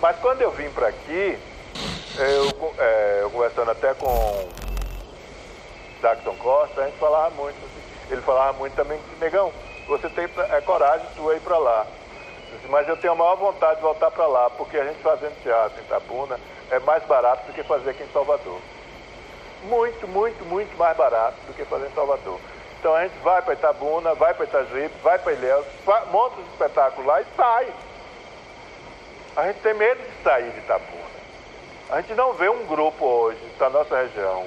Mas 0.00 0.16
quando 0.18 0.42
eu 0.42 0.50
vim 0.50 0.70
para 0.70 0.88
aqui, 0.88 1.38
eu, 2.18 2.74
é, 2.78 3.18
eu, 3.22 3.30
conversando 3.30 3.70
até 3.70 3.94
com 3.94 4.48
Jackson 6.00 6.34
Costa, 6.36 6.82
a 6.82 6.86
gente 6.86 6.98
falava 6.98 7.34
muito, 7.34 7.56
ele 8.10 8.20
falava 8.22 8.52
muito 8.58 8.74
também, 8.74 9.00
negão, 9.20 9.52
você 9.88 10.08
tem 10.10 10.28
é, 10.50 10.60
coragem 10.60 11.06
sua 11.16 11.34
ir 11.34 11.40
para 11.40 11.58
lá. 11.58 11.86
Mas 12.68 12.88
eu 12.88 12.96
tenho 12.96 13.12
a 13.12 13.16
maior 13.16 13.36
vontade 13.36 13.76
de 13.76 13.82
voltar 13.82 14.10
para 14.10 14.26
lá, 14.26 14.50
porque 14.50 14.76
a 14.76 14.84
gente 14.84 15.00
fazendo 15.02 15.40
teatro 15.42 15.80
em 15.80 15.86
Tabuna 15.86 16.38
é 16.70 16.78
mais 16.80 17.04
barato 17.04 17.46
do 17.46 17.52
que 17.52 17.62
fazer 17.62 17.90
aqui 17.90 18.02
em 18.02 18.12
Salvador 18.12 18.60
muito, 19.66 20.06
muito, 20.08 20.44
muito 20.44 20.76
mais 20.76 20.96
barato 20.96 21.36
do 21.46 21.54
que 21.54 21.64
fazer 21.64 21.86
em 21.86 21.94
Salvador. 21.94 22.38
Então 22.78 22.94
a 22.94 23.02
gente 23.02 23.18
vai 23.18 23.42
para 23.42 23.54
Itabuna, 23.54 24.14
vai 24.14 24.34
para 24.34 24.44
Itajuípe, 24.44 24.94
vai 25.02 25.18
para 25.18 25.32
Ilhéus, 25.32 25.66
monta 26.10 26.40
os 26.40 26.46
espetáculos 26.52 27.06
lá 27.06 27.20
e 27.20 27.26
sai. 27.36 27.72
A 29.36 29.46
gente 29.48 29.60
tem 29.60 29.74
medo 29.74 30.00
de 30.00 30.22
sair 30.22 30.50
de 30.50 30.58
Itabuna. 30.58 31.06
A 31.90 32.00
gente 32.00 32.14
não 32.14 32.32
vê 32.32 32.48
um 32.48 32.66
grupo 32.66 33.04
hoje 33.04 33.40
da 33.58 33.70
nossa 33.70 33.96
região 33.96 34.46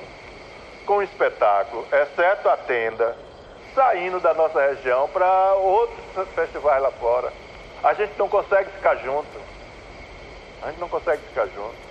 com 0.85 1.01
espetáculo, 1.01 1.85
exceto 1.91 2.49
a 2.49 2.57
tenda, 2.57 3.15
saindo 3.75 4.19
da 4.19 4.33
nossa 4.33 4.59
região 4.59 5.07
para 5.09 5.53
outros 5.55 6.27
festivais 6.33 6.81
lá 6.81 6.91
fora. 6.91 7.31
A 7.83 7.93
gente 7.93 8.13
não 8.17 8.27
consegue 8.27 8.69
ficar 8.71 8.95
junto. 8.97 9.39
A 10.61 10.69
gente 10.69 10.79
não 10.79 10.89
consegue 10.89 11.21
ficar 11.23 11.45
junto 11.47 11.89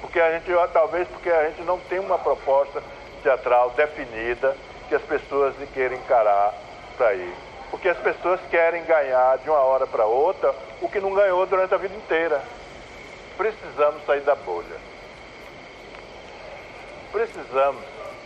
porque 0.00 0.20
a 0.20 0.32
gente, 0.32 0.50
talvez 0.72 1.08
porque 1.08 1.30
a 1.30 1.48
gente 1.48 1.62
não 1.62 1.78
tem 1.78 1.98
uma 1.98 2.18
proposta 2.18 2.82
teatral 3.22 3.70
definida 3.70 4.56
que 4.88 4.94
as 4.94 5.02
pessoas 5.02 5.54
queiram 5.74 5.96
encarar 5.96 6.54
para 6.96 7.14
ir. 7.14 7.34
Porque 7.70 7.88
as 7.88 7.98
pessoas 7.98 8.40
querem 8.50 8.84
ganhar 8.84 9.38
de 9.38 9.50
uma 9.50 9.58
hora 9.58 9.86
para 9.86 10.06
outra 10.06 10.54
o 10.80 10.88
que 10.88 11.00
não 11.00 11.12
ganhou 11.12 11.44
durante 11.46 11.74
a 11.74 11.78
vida 11.78 11.94
inteira. 11.94 12.42
Precisamos 13.36 14.04
sair 14.06 14.22
da 14.22 14.34
bolha. 14.34 14.76
Precisamos 17.12 17.82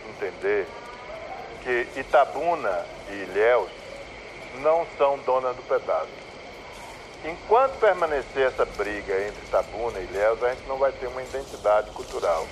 entender 0.09 0.67
que 1.63 1.87
Itabuna 1.99 2.85
e 3.09 3.13
Ilhéus 3.13 3.69
não 4.61 4.85
são 4.97 5.17
donas 5.19 5.55
do 5.55 5.63
pedaço. 5.63 6.22
Enquanto 7.25 7.79
permanecer 7.79 8.47
essa 8.47 8.65
briga 8.65 9.13
entre 9.25 9.45
Tabuna 9.49 9.97
e 9.99 10.03
Ilhéus, 10.03 10.43
a 10.43 10.49
gente 10.49 10.67
não 10.67 10.77
vai 10.77 10.91
ter 10.91 11.07
uma 11.07 11.23
identidade 11.23 11.89
cultural. 11.91 12.45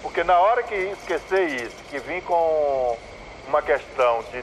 Porque 0.00 0.22
na 0.22 0.38
hora 0.38 0.62
que 0.62 0.74
esquecer 0.74 1.48
isso, 1.48 1.76
que 1.90 1.98
vir 1.98 2.22
com 2.22 2.96
uma 3.48 3.60
questão 3.62 4.22
de, 4.30 4.42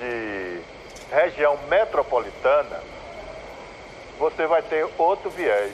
de 0.00 0.60
região 1.12 1.56
metropolitana, 1.68 2.80
você 4.18 4.44
vai 4.46 4.62
ter 4.62 4.88
outro 4.98 5.30
viés. 5.30 5.72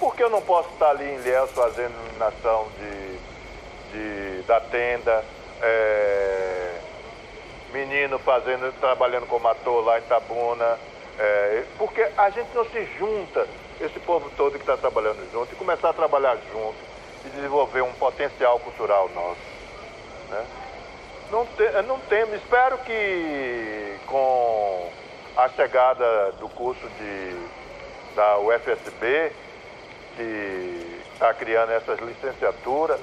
Por 0.00 0.16
que 0.16 0.24
eu 0.24 0.30
não 0.30 0.42
posso 0.42 0.70
estar 0.70 0.90
ali 0.90 1.04
em 1.04 1.14
Ilhéus 1.16 1.52
fazendo 1.52 1.94
iluminação 1.94 2.66
de, 2.78 3.18
de, 3.92 4.42
da 4.42 4.60
tenda, 4.60 5.24
é, 5.60 6.80
menino 7.72 8.18
fazendo, 8.18 8.72
trabalhando 8.80 9.26
como 9.28 9.46
ator 9.46 9.84
lá 9.84 10.00
em 10.00 10.02
Tabuna, 10.02 10.78
é, 11.24 11.64
porque 11.78 12.02
a 12.16 12.30
gente 12.30 12.48
não 12.52 12.64
se 12.64 12.84
junta, 12.98 13.46
esse 13.80 14.00
povo 14.00 14.28
todo 14.36 14.54
que 14.54 14.58
está 14.58 14.76
trabalhando 14.76 15.24
junto, 15.30 15.52
e 15.52 15.56
começar 15.56 15.90
a 15.90 15.92
trabalhar 15.92 16.36
junto 16.52 16.74
e 17.24 17.28
desenvolver 17.28 17.80
um 17.82 17.92
potencial 17.92 18.58
cultural 18.58 19.08
nosso. 19.14 19.40
Né? 20.30 20.44
Não, 21.30 21.46
te, 21.46 21.82
não 21.86 22.00
temos, 22.00 22.34
espero 22.34 22.76
que 22.78 23.98
com 24.08 24.90
a 25.36 25.48
chegada 25.50 26.32
do 26.32 26.48
curso 26.48 26.88
de, 26.98 27.36
da 28.16 28.38
UFSB, 28.38 29.30
que 30.16 31.02
está 31.12 31.32
criando 31.34 31.70
essas 31.70 32.00
licenciaturas, 32.00 32.98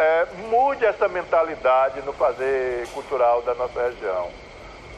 é, 0.00 0.26
mude 0.48 0.84
essa 0.84 1.06
mentalidade 1.06 2.02
no 2.02 2.12
fazer 2.12 2.88
cultural 2.88 3.40
da 3.42 3.54
nossa 3.54 3.82
região. 3.82 4.30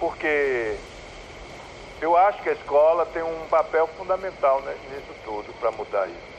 Porque 0.00 0.78
Eu 2.04 2.18
acho 2.18 2.42
que 2.42 2.50
a 2.50 2.52
escola 2.52 3.06
tem 3.06 3.22
um 3.22 3.46
papel 3.48 3.86
fundamental 3.96 4.60
né, 4.60 4.76
nisso 4.90 5.14
tudo 5.24 5.50
para 5.58 5.70
mudar 5.70 6.06
isso. 6.06 6.34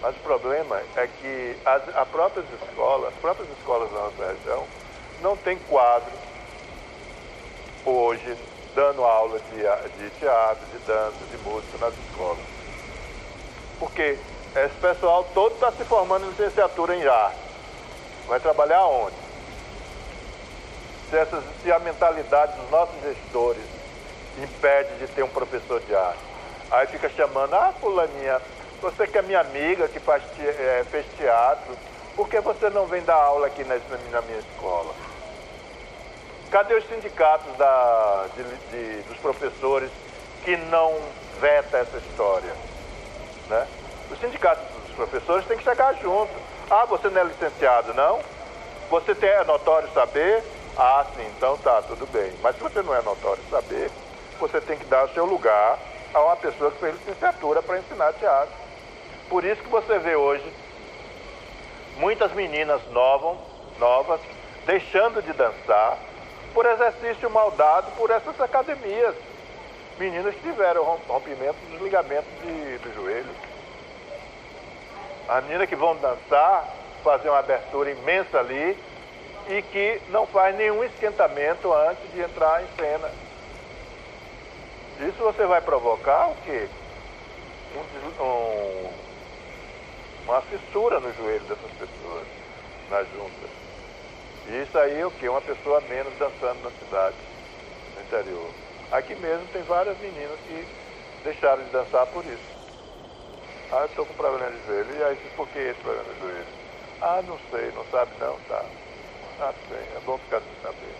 Mas 0.00 0.16
o 0.16 0.20
problema 0.20 0.80
é 0.96 1.06
que 1.06 1.54
as, 1.66 1.86
as 1.94 2.08
próprias 2.08 2.46
escolas, 2.62 3.12
as 3.12 3.20
próprias 3.20 3.46
escolas 3.58 3.90
da 3.90 3.98
nossa 3.98 4.26
região, 4.26 4.66
não 5.20 5.36
tem 5.36 5.58
quadro 5.68 6.10
hoje 7.84 8.38
dando 8.74 9.04
aula 9.04 9.38
de, 9.38 9.98
de 9.98 10.10
teatro, 10.18 10.64
de 10.72 10.78
dança, 10.78 11.18
de 11.30 11.36
música 11.44 11.76
nas 11.84 11.92
escolas. 12.08 12.38
Porque 13.78 14.18
esse 14.56 14.74
pessoal 14.80 15.24
todo 15.34 15.56
está 15.56 15.70
se 15.72 15.84
formando 15.84 16.24
em 16.24 16.30
licenciatura 16.30 16.96
em 16.96 17.06
arte. 17.06 17.36
Vai 18.26 18.40
trabalhar 18.40 18.86
onde? 18.86 19.16
Se, 21.10 21.18
essas, 21.18 21.44
se 21.62 21.70
a 21.70 21.78
mentalidade 21.78 22.56
dos 22.58 22.70
nossos 22.70 22.98
gestores 23.02 23.77
impede 24.42 24.94
de 24.98 25.06
ter 25.08 25.22
um 25.22 25.28
professor 25.28 25.80
de 25.80 25.94
arte. 25.94 26.18
Aí 26.70 26.86
fica 26.86 27.08
chamando, 27.08 27.54
ah, 27.54 27.72
fulaninha, 27.80 28.40
você 28.80 29.06
que 29.06 29.18
é 29.18 29.22
minha 29.22 29.40
amiga, 29.40 29.88
que 29.88 29.98
faz, 29.98 30.22
é, 30.38 30.84
fez 30.90 31.06
teatro, 31.16 31.76
por 32.14 32.28
que 32.28 32.40
você 32.40 32.68
não 32.70 32.86
vem 32.86 33.02
dar 33.02 33.16
aula 33.16 33.46
aqui 33.46 33.64
na, 33.64 33.76
na 34.10 34.22
minha 34.22 34.38
escola? 34.38 34.92
Cadê 36.50 36.74
os 36.74 36.86
sindicatos 36.88 37.56
da, 37.56 38.26
de, 38.34 38.42
de, 38.42 39.02
dos 39.02 39.16
professores 39.18 39.90
que 40.44 40.56
não 40.56 40.96
veta 41.40 41.78
essa 41.78 41.96
história? 41.98 42.52
Né? 43.48 43.66
Os 44.10 44.18
sindicatos 44.18 44.64
dos 44.86 44.94
professores 44.94 45.46
têm 45.46 45.58
que 45.58 45.64
chegar 45.64 45.94
junto. 45.94 46.32
Ah, 46.70 46.84
você 46.86 47.08
não 47.08 47.20
é 47.20 47.24
licenciado, 47.24 47.94
não? 47.94 48.20
Você 48.90 49.14
tem, 49.14 49.28
é 49.28 49.44
notório 49.44 49.88
saber? 49.92 50.42
Ah, 50.76 51.04
sim, 51.14 51.26
então 51.36 51.56
tá, 51.58 51.82
tudo 51.82 52.06
bem. 52.06 52.32
Mas 52.42 52.56
se 52.56 52.62
você 52.62 52.82
não 52.82 52.94
é 52.94 53.02
notório 53.02 53.42
saber, 53.50 53.90
você 54.38 54.60
tem 54.60 54.78
que 54.78 54.84
dar 54.84 55.04
o 55.04 55.08
seu 55.14 55.24
lugar 55.24 55.78
a 56.14 56.20
uma 56.22 56.36
pessoa 56.36 56.70
que 56.70 56.78
fez 56.78 56.94
licenciatura 56.94 57.62
para 57.62 57.78
ensinar 57.78 58.12
teatro. 58.14 58.54
Por 59.28 59.44
isso 59.44 59.62
que 59.62 59.68
você 59.68 59.98
vê 59.98 60.16
hoje 60.16 60.44
muitas 61.98 62.32
meninas 62.32 62.80
novas, 62.90 63.36
novas 63.78 64.20
deixando 64.64 65.22
de 65.22 65.32
dançar 65.32 65.98
por 66.54 66.64
exercício 66.66 67.28
mal 67.30 67.50
dado 67.50 67.90
por 67.96 68.10
essas 68.10 68.40
academias. 68.40 69.14
Meninas 69.98 70.34
que 70.34 70.42
tiveram 70.42 70.84
rompimento 71.08 71.56
dos 71.70 71.82
ligamentos 71.82 72.30
de, 72.42 72.78
do 72.78 72.94
joelho. 72.94 73.30
As 75.28 75.44
meninas 75.44 75.68
que 75.68 75.76
vão 75.76 75.96
dançar, 75.96 76.68
fazer 77.02 77.28
uma 77.28 77.40
abertura 77.40 77.90
imensa 77.90 78.38
ali 78.38 78.78
e 79.48 79.62
que 79.62 80.00
não 80.08 80.26
faz 80.26 80.56
nenhum 80.56 80.84
esquentamento 80.84 81.72
antes 81.72 82.12
de 82.12 82.20
entrar 82.20 82.62
em 82.62 82.66
cena. 82.78 83.10
Isso 84.98 85.22
você 85.22 85.46
vai 85.46 85.60
provocar 85.60 86.28
o 86.28 86.34
quê? 86.42 86.68
Um, 87.74 88.22
um, 88.24 88.94
uma 90.26 90.42
fissura 90.42 90.98
no 91.00 91.12
joelho 91.12 91.44
dessas 91.46 91.70
pessoas, 91.72 92.26
nas 92.90 93.08
juntas. 93.10 93.50
E 94.46 94.62
isso 94.62 94.78
aí 94.78 95.00
é 95.00 95.06
o 95.06 95.10
quê? 95.12 95.28
Uma 95.28 95.40
pessoa 95.42 95.80
menos 95.82 96.16
dançando 96.18 96.62
na 96.62 96.70
cidade, 96.72 97.16
no 97.94 98.02
interior. 98.02 98.52
Aqui 98.90 99.14
mesmo 99.16 99.46
tem 99.48 99.62
várias 99.64 99.98
meninas 99.98 100.40
que 100.40 100.66
deixaram 101.22 101.64
de 101.64 101.70
dançar 101.70 102.06
por 102.06 102.24
isso. 102.24 102.58
Ah, 103.70 103.80
eu 103.80 103.86
estou 103.86 104.06
com 104.06 104.14
problema 104.14 104.50
de 104.50 104.66
joelho. 104.66 104.96
E 104.96 105.04
aí, 105.04 105.16
por 105.36 105.46
que 105.48 105.58
esse 105.58 105.80
problema 105.80 106.12
de 106.14 106.20
joelho? 106.20 106.46
Ah, 107.00 107.22
não 107.22 107.38
sei, 107.50 107.70
não 107.72 107.84
sabe 107.90 108.18
não? 108.18 108.38
Tá. 108.48 108.64
Ah, 109.40 109.54
bem, 109.68 109.96
é 109.96 110.00
bom 110.00 110.18
ficar 110.18 110.40
sem 110.40 110.56
saber. 110.62 110.94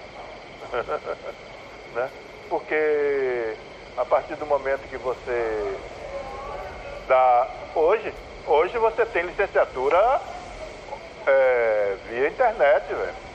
né? 1.95 2.11
Porque 2.49 3.57
a 3.99 4.05
partir 4.05 4.37
do 4.37 4.47
momento 4.47 4.89
que 4.89 4.97
você 4.97 5.77
dá. 7.09 7.49
Hoje, 7.75 8.15
hoje 8.47 8.79
você 8.79 9.05
tem 9.05 9.25
licenciatura 9.25 10.21
é, 11.27 11.97
via 12.09 12.29
internet, 12.29 12.87
velho. 12.95 13.29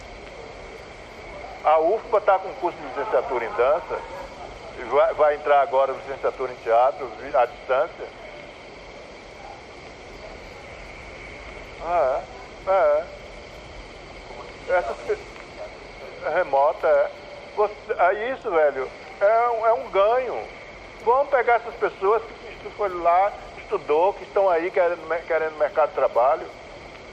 A 1.66 1.80
UFBA 1.80 2.18
está 2.18 2.40
com 2.40 2.54
curso 2.56 2.78
de 2.78 2.88
licenciatura 2.88 3.46
em 3.46 3.54
dança, 3.54 4.00
vai, 4.90 5.14
vai 5.14 5.36
entrar 5.36 5.62
agora 5.62 5.92
licenciatura 5.92 6.52
em 6.52 6.56
teatro 6.56 7.12
à 7.34 7.46
distância. 7.46 8.08
Ah, 11.86 12.22
é. 12.68 13.04
É. 14.70 14.78
Essa 14.78 14.96
remota 16.34 16.88
é. 16.88 17.12
Você, 17.56 17.94
é 17.98 18.34
isso, 18.34 18.50
velho, 18.50 18.90
é 19.22 19.50
um, 19.50 19.68
é 19.68 19.74
um 19.74 19.90
ganho. 19.90 20.48
Vamos 21.04 21.30
pegar 21.30 21.56
essas 21.56 21.76
pessoas 21.76 22.22
que 22.62 22.70
foram 22.72 23.02
lá, 23.02 23.34
estudou, 23.58 24.14
que 24.14 24.24
estão 24.24 24.50
aí 24.50 24.72
querendo, 24.72 25.26
querendo 25.26 25.58
mercado 25.58 25.90
de 25.90 25.96
trabalho. 25.96 26.48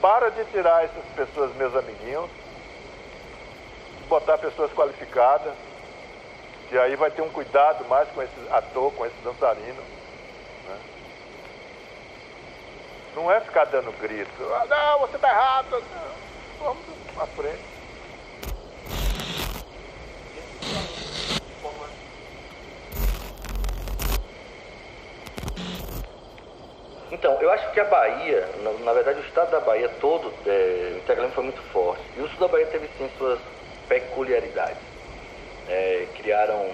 Para 0.00 0.30
de 0.30 0.44
tirar 0.46 0.84
essas 0.84 1.04
pessoas, 1.14 1.54
meus 1.56 1.74
amiguinhos 1.76 2.30
botar 4.10 4.36
pessoas 4.38 4.72
qualificadas, 4.72 5.54
e 6.70 6.76
aí 6.78 6.96
vai 6.96 7.12
ter 7.12 7.22
um 7.22 7.30
cuidado 7.30 7.84
mais 7.86 8.08
com 8.10 8.20
esse 8.20 8.34
ator, 8.50 8.92
com 8.92 9.06
esse 9.06 9.16
dançarino. 9.22 9.82
Né? 10.68 10.78
Não 13.14 13.30
é 13.30 13.40
ficar 13.40 13.64
dando 13.66 13.92
grito, 14.00 14.44
ah, 14.52 14.66
não, 14.68 15.06
você 15.06 15.14
está 15.16 15.28
errado. 15.28 15.70
Não. 15.70 16.20
Vamos 16.58 16.84
à 17.18 17.26
frente. 17.26 17.69
Então, 27.11 27.40
eu 27.40 27.51
acho 27.51 27.73
que 27.73 27.81
a 27.81 27.85
Bahia, 27.85 28.49
na, 28.62 28.73
na 28.73 28.92
verdade 28.92 29.20
o 29.20 29.25
estado 29.25 29.51
da 29.51 29.61
Bahia 29.61 29.88
todo, 30.01 30.33
é, 30.46 30.92
o 30.94 30.99
integralismo 30.99 31.35
foi 31.35 31.44
muito 31.44 31.62
forte. 31.73 32.03
E 32.16 32.20
o 32.20 32.29
sul 32.29 32.38
da 32.40 32.49
Bahia 32.49 32.66
teve 32.66 32.88
sim 32.96 33.11
suas 33.18 33.40
peculiaridades. 33.88 34.83
É, 35.68 36.07
criaram 36.16 36.70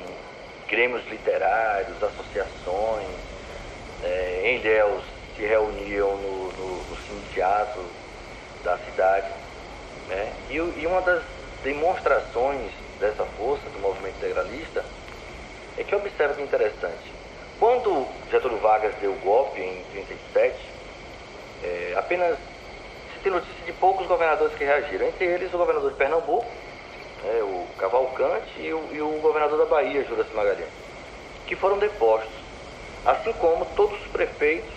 grêmios 0.68 1.06
literários, 1.08 2.02
associações, 2.02 3.08
é, 4.02 4.40
em 4.44 4.60
se 5.36 5.42
reuniam 5.42 6.16
no, 6.16 6.52
no, 6.52 6.84
no 6.84 7.22
teatro 7.32 7.84
da 8.62 8.76
cidade. 8.78 9.32
Né? 10.08 10.32
E, 10.50 10.54
e 10.56 10.86
uma 10.86 11.00
das 11.00 11.22
demonstrações 11.62 12.72
dessa 13.00 13.24
força 13.38 13.68
do 13.70 13.78
movimento 13.78 14.16
integralista 14.16 14.84
é 15.78 15.84
que 15.84 15.94
observa 15.94 16.34
que 16.34 16.42
interessante. 16.42 17.25
Quando 17.58 18.06
Getúlio 18.30 18.58
Vargas 18.58 18.94
deu 18.96 19.12
o 19.12 19.18
golpe 19.20 19.60
em 19.60 19.76
1937, 19.94 20.58
é, 21.64 21.94
apenas 21.96 22.36
se 23.14 23.20
tem 23.22 23.32
notícia 23.32 23.64
de 23.64 23.72
poucos 23.72 24.06
governadores 24.06 24.54
que 24.56 24.64
reagiram, 24.64 25.06
entre 25.06 25.24
eles 25.24 25.52
o 25.54 25.58
governador 25.58 25.90
de 25.90 25.96
Pernambuco, 25.96 26.46
né, 27.24 27.42
o 27.42 27.66
Cavalcante 27.78 28.60
e 28.60 28.74
o, 28.74 28.88
e 28.92 29.00
o 29.00 29.08
governador 29.22 29.58
da 29.58 29.64
Bahia, 29.64 30.04
Juras 30.04 30.30
Magalhães, 30.34 30.68
que 31.46 31.56
foram 31.56 31.78
depostos, 31.78 32.34
assim 33.06 33.32
como 33.34 33.64
todos 33.74 33.98
os 34.02 34.06
prefeitos 34.08 34.74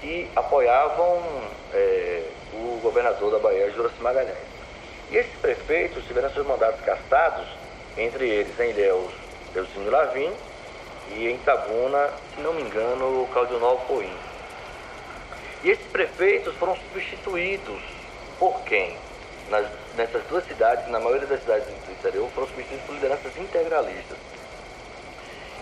que 0.00 0.30
apoiavam 0.34 1.22
é, 1.74 2.22
o 2.54 2.80
governador 2.82 3.32
da 3.32 3.38
Bahia, 3.38 3.70
Juras 3.70 3.92
Magalhães. 4.00 4.52
E 5.10 5.18
esses 5.18 5.38
prefeitos 5.40 6.06
tiveram 6.06 6.30
seus 6.30 6.46
mandatos 6.46 6.80
castados, 6.80 7.46
entre 7.98 8.26
eles 8.30 8.58
em 8.58 8.70
Ilhéus, 8.70 9.12
Eusinho 9.54 9.90
Lavim 9.90 10.32
e 11.16 11.28
em 11.28 11.38
Tabuna, 11.38 12.10
se 12.34 12.40
não 12.40 12.54
me 12.54 12.62
engano, 12.62 13.28
Claudio 13.32 13.58
Novo 13.58 13.84
Coim. 13.86 14.12
E 15.64 15.70
esses 15.70 15.86
prefeitos 15.86 16.54
foram 16.56 16.76
substituídos 16.76 17.80
por 18.38 18.60
quem? 18.62 18.96
nas, 19.52 19.66
nessas 19.96 20.22
duas 20.24 20.44
cidades, 20.46 20.88
na 20.88 20.98
maioria 20.98 21.26
das 21.26 21.40
cidades 21.40 21.66
do 21.66 21.92
interior, 21.92 22.28
foram 22.34 22.48
substituídos 22.48 22.86
por 22.86 22.94
lideranças 22.94 23.36
integralistas. 23.36 24.16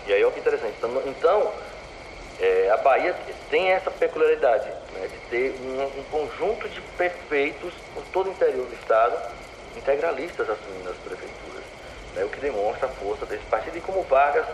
E 0.07 0.13
aí 0.13 0.23
olha 0.23 0.33
que 0.33 0.39
interessante. 0.39 0.73
Então, 0.77 1.03
então 1.05 1.53
é, 2.39 2.69
a 2.71 2.77
Bahia 2.77 3.15
tem 3.49 3.71
essa 3.71 3.91
peculiaridade 3.91 4.69
né, 4.93 5.07
de 5.07 5.17
ter 5.29 5.55
um, 5.61 5.99
um, 5.99 6.03
conjunto 6.05 6.67
de 6.69 6.81
prefeitos 6.97 7.73
por 7.93 8.03
todo 8.11 8.27
o 8.27 8.31
interior 8.31 8.65
do 8.65 8.73
estado, 8.73 9.17
integralistas 9.75 10.49
assumindo 10.49 10.89
as 10.89 10.97
prefeituras. 10.97 11.63
Né, 12.15 12.23
o 12.23 12.29
que 12.29 12.39
demonstra 12.39 12.87
a 12.87 12.91
força 12.91 13.25
desse 13.25 13.45
partido 13.45 13.77
e 13.77 13.81
como 13.81 14.01
Vargas 14.03 14.45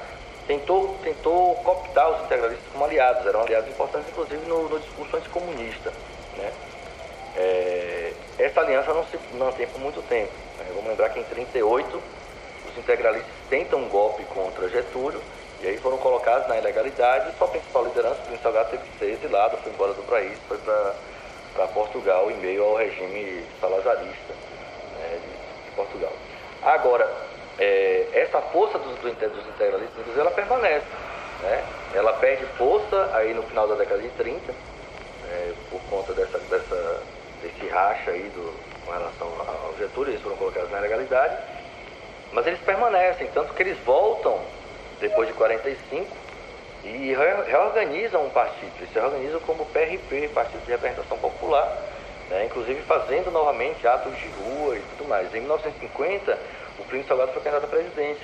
tentou, 0.47 0.97
tentou 1.03 1.55
cooptar 1.55 2.09
os 2.11 2.23
integralistas 2.23 2.65
como 2.71 2.85
aliados, 2.85 3.25
eram 3.25 3.41
aliados 3.41 3.69
importantes, 3.69 4.09
inclusive 4.09 4.45
no, 4.47 4.69
no 4.69 4.79
discurso 4.79 5.17
anticomunista. 5.17 5.93
Né? 6.37 6.51
É, 7.35 8.13
essa 8.39 8.61
aliança 8.61 8.93
não 8.93 9.05
se 9.05 9.19
mantém 9.33 9.67
por 9.67 9.79
muito 9.79 10.01
tempo. 10.07 10.31
Né? 10.57 10.65
Vamos 10.69 10.89
lembrar 10.89 11.09
que 11.09 11.19
em 11.19 11.23
1938 11.23 12.01
os 12.69 12.77
integralistas 12.77 13.31
tentam 13.49 13.79
um 13.79 13.89
golpe 13.89 14.23
contra 14.25 14.69
Getúlio 14.69 15.21
e 15.61 15.67
aí 15.67 15.77
foram 15.77 15.97
colocados 15.97 16.47
na 16.47 16.57
ilegalidade 16.57 17.29
e 17.29 17.37
sua 17.37 17.47
principal 17.47 17.85
liderança, 17.85 18.15
o 18.15 18.25
Príncipe 18.25 18.43
Salgado, 18.43 18.69
teve 18.69 18.83
que 18.83 18.99
ser 18.99 19.11
exilado, 19.11 19.57
foi 19.57 19.71
embora 19.71 19.93
do 19.93 20.03
país, 20.03 20.37
foi 20.47 20.57
para 20.59 21.67
Portugal 21.73 22.29
em 22.29 22.37
meio 22.37 22.63
ao 22.63 22.75
regime 22.75 23.43
salazarista 23.59 24.33
né, 24.99 25.19
de, 25.19 25.71
Portugal. 25.75 26.13
Agora, 26.63 27.11
é, 27.59 28.07
essa 28.13 28.41
força 28.41 28.77
dos, 28.77 28.95
dos 28.97 29.47
integralistas, 29.47 30.17
ela 30.17 30.31
permanece. 30.31 30.85
Né? 31.41 31.63
Ela 31.93 32.13
perde 32.13 32.45
força 32.57 33.11
aí 33.13 33.33
no 33.33 33.43
final 33.43 33.67
da 33.67 33.75
década 33.75 34.01
de 34.01 34.09
30, 34.09 34.53
é, 35.29 35.53
por 35.69 35.81
conta 35.89 36.13
dessa, 36.13 36.37
dessa, 36.39 37.03
desse 37.41 37.67
racha 37.67 38.11
aí 38.11 38.29
do, 38.29 38.53
com 38.85 38.91
relação 38.91 39.27
ao 39.27 39.75
Getúlio, 39.77 40.11
eles 40.11 40.21
foram 40.21 40.37
colocados 40.37 40.71
na 40.71 40.79
legalidade, 40.79 41.37
mas 42.31 42.47
eles 42.47 42.59
permanecem, 42.61 43.27
tanto 43.33 43.53
que 43.53 43.61
eles 43.61 43.77
voltam 43.79 44.39
depois 44.99 45.27
de 45.27 45.33
45 45.33 46.07
e 46.83 47.13
reorganizam 47.47 48.25
um 48.25 48.29
partido, 48.29 48.71
eles 48.77 48.91
se 48.91 48.99
organizam 48.99 49.39
como 49.41 49.65
PRP, 49.65 50.29
Partido 50.33 50.63
de 50.63 50.71
Representação 50.71 51.17
Popular, 51.17 51.77
né? 52.29 52.45
inclusive 52.45 52.81
fazendo 52.83 53.29
novamente 53.31 53.85
atos 53.85 54.17
de 54.17 54.27
rua 54.29 54.77
e 54.77 54.81
tudo 54.97 55.07
mais. 55.09 55.33
Em 55.33 55.39
1950, 55.39 56.37
o 56.79 56.83
Príncipe 56.85 57.09
Salgado 57.09 57.33
foi 57.33 57.41
candidato 57.41 57.65
a 57.65 57.67
presidente. 57.67 58.21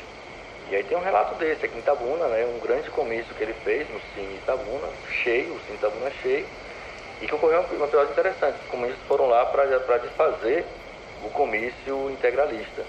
E 0.70 0.76
aí 0.76 0.84
tem 0.84 0.98
um 0.98 1.02
relato 1.02 1.36
desse 1.36 1.66
aqui 1.66 1.76
em 1.76 1.80
Itabuna, 1.80 2.28
né? 2.28 2.46
um 2.46 2.60
grande 2.60 2.90
comício 2.90 3.34
que 3.36 3.44
ele 3.44 3.54
fez 3.54 3.88
no 3.90 4.00
Cine 4.14 4.36
Itabuna, 4.36 4.88
cheio, 5.10 5.54
o 5.54 5.60
Cine 5.62 5.78
Itabuna 5.78 6.12
cheio, 6.22 6.46
e 7.22 7.28
que 7.28 7.36
ocorreu 7.36 7.62
um 7.62 7.84
episódio 7.84 8.12
interessante. 8.12 8.58
Os 8.64 8.70
comunistas 8.70 9.04
foram 9.08 9.28
lá 9.28 9.46
para 9.46 9.98
desfazer 9.98 10.66
o 11.24 11.30
comício 11.30 12.10
integralista, 12.10 12.84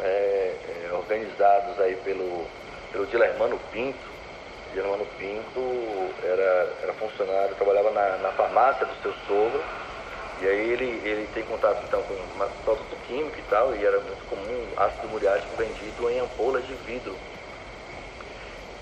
é, 0.00 0.54
é, 0.88 0.92
organizados 0.92 1.78
aí 1.80 1.96
pelo, 1.96 2.46
pelo 2.92 3.06
Dilermano 3.06 3.58
Pinto. 3.72 4.10
Dilermano 4.70 5.06
Pinto 5.18 6.10
era, 6.22 6.72
era 6.82 6.92
funcionário, 6.94 7.54
trabalhava 7.56 7.90
na, 7.90 8.16
na 8.18 8.32
farmácia 8.32 8.86
do 8.86 9.02
seu 9.02 9.12
sogro, 9.26 9.62
e 10.40 10.48
aí 10.48 10.70
ele, 10.72 11.00
ele 11.04 11.28
tem 11.34 11.42
contato 11.44 11.84
então 11.86 12.02
com 12.02 12.14
uma 12.34 12.46
produto 12.64 12.96
químico 13.06 13.38
e 13.38 13.42
tal, 13.50 13.76
e 13.76 13.84
era 13.84 14.00
muito 14.00 14.24
comum 14.30 14.66
ácido 14.76 15.08
muriático 15.08 15.54
vendido 15.56 16.10
em 16.10 16.18
ampolas 16.18 16.66
de 16.66 16.74
vidro. 16.86 17.14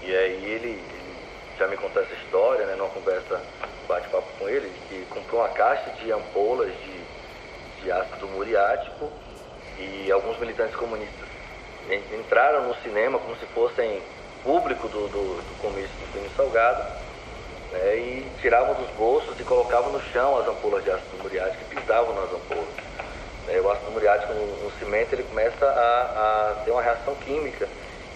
E 0.02 0.14
aí 0.14 0.44
ele, 0.44 0.68
ele 0.68 1.14
já 1.58 1.66
me 1.66 1.76
contou 1.76 2.00
essa 2.00 2.14
história, 2.14 2.64
né, 2.64 2.76
numa 2.76 2.88
conversa, 2.90 3.40
bate-papo 3.88 4.28
com 4.38 4.48
ele, 4.48 4.70
que 4.88 5.04
comprou 5.06 5.40
uma 5.40 5.48
caixa 5.48 5.90
de 6.02 6.12
ampolas 6.12 6.70
de, 6.72 7.82
de 7.82 7.90
ácido 7.90 8.28
muriático 8.28 9.10
e 9.80 10.12
alguns 10.12 10.38
militantes 10.38 10.76
comunistas 10.76 11.26
entraram 12.14 12.68
no 12.68 12.74
cinema 12.82 13.18
como 13.18 13.34
se 13.36 13.46
fossem 13.46 14.00
público 14.44 14.86
do, 14.88 15.08
do, 15.08 15.42
do 15.42 15.62
comício 15.62 15.90
do 15.98 16.12
filme 16.12 16.28
Salgado 16.36 17.07
né, 17.78 17.96
e 17.96 18.32
tiravam 18.40 18.74
dos 18.74 18.88
bolsos 18.90 19.38
e 19.38 19.44
colocavam 19.44 19.92
no 19.92 20.00
chão 20.12 20.38
as 20.38 20.48
ampolas 20.48 20.84
de 20.84 20.90
ácido 20.90 21.22
muriático 21.22 21.62
e 21.70 21.74
pisavam 21.76 22.14
nas 22.14 22.32
ampolas. 22.32 22.68
Né, 23.46 23.60
o 23.60 23.70
ácido 23.70 23.90
muriático 23.92 24.34
no, 24.34 24.64
no, 24.64 24.70
cimento 24.78 25.12
ele 25.12 25.22
começa 25.22 25.64
a, 25.64 26.50
a 26.50 26.62
ter 26.64 26.70
uma 26.70 26.82
reação 26.82 27.14
química 27.16 27.68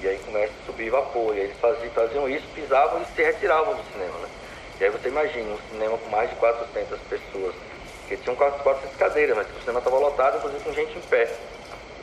e 0.03 0.09
aí 0.09 0.19
começa 0.19 0.53
a 0.63 0.67
subir 0.67 0.91
vapor. 0.91 1.37
E 1.37 1.41
eles 1.41 1.57
faziam, 1.59 1.91
faziam 1.93 2.29
isso, 2.29 2.47
pisavam 2.55 3.01
e 3.03 3.05
se 3.15 3.23
retiravam 3.23 3.75
do 3.75 3.93
cinema. 3.93 4.19
Né? 4.19 4.29
E 4.81 4.85
aí 4.85 4.91
você 4.91 5.09
imagina 5.09 5.53
um 5.53 5.59
cinema 5.71 5.97
com 5.97 6.11
mais 6.11 6.29
de 6.29 6.37
400 6.37 6.99
pessoas, 7.09 7.55
que 8.09 8.17
tinham 8.17 8.35
quase 8.35 8.59
400 8.59 8.97
cadeiras, 8.97 9.37
mas 9.37 9.47
o 9.57 9.61
cinema 9.61 9.79
estava 9.79 9.99
lotado, 9.99 10.39
inclusive 10.39 10.65
com 10.65 10.73
gente 10.73 10.99
em 10.99 11.03
pé. 11.03 11.33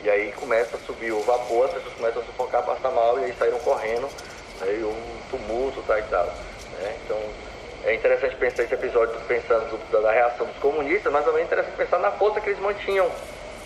E 0.02 0.08
aí 0.08 0.32
começa 0.32 0.76
a 0.76 0.80
subir 0.80 1.12
o 1.12 1.20
vapor, 1.20 1.66
as 1.66 1.74
pessoas 1.74 1.94
começam 1.94 2.22
a 2.22 2.24
sufocar, 2.24 2.62
passar 2.62 2.90
mal 2.90 3.18
e 3.18 3.24
aí 3.24 3.34
saíram 3.38 3.58
correndo, 3.58 4.08
aí 4.62 4.78
né, 4.78 4.86
um 4.86 5.30
tumulto 5.30 5.82
tá, 5.82 5.98
e 5.98 6.02
tal. 6.04 6.24
Né? 6.24 6.96
Então 7.04 7.18
é 7.84 7.94
interessante 7.94 8.36
pensar 8.36 8.64
esse 8.64 8.74
episódio 8.74 9.14
pensando 9.26 9.68
do, 9.68 10.02
da 10.02 10.12
reação 10.12 10.46
dos 10.46 10.56
comunistas, 10.56 11.12
mas 11.12 11.24
também 11.24 11.42
é 11.42 11.44
interessante 11.44 11.76
pensar 11.76 11.98
na 11.98 12.10
força 12.12 12.40
que 12.40 12.50
eles 12.50 12.60
mantinham, 12.60 13.10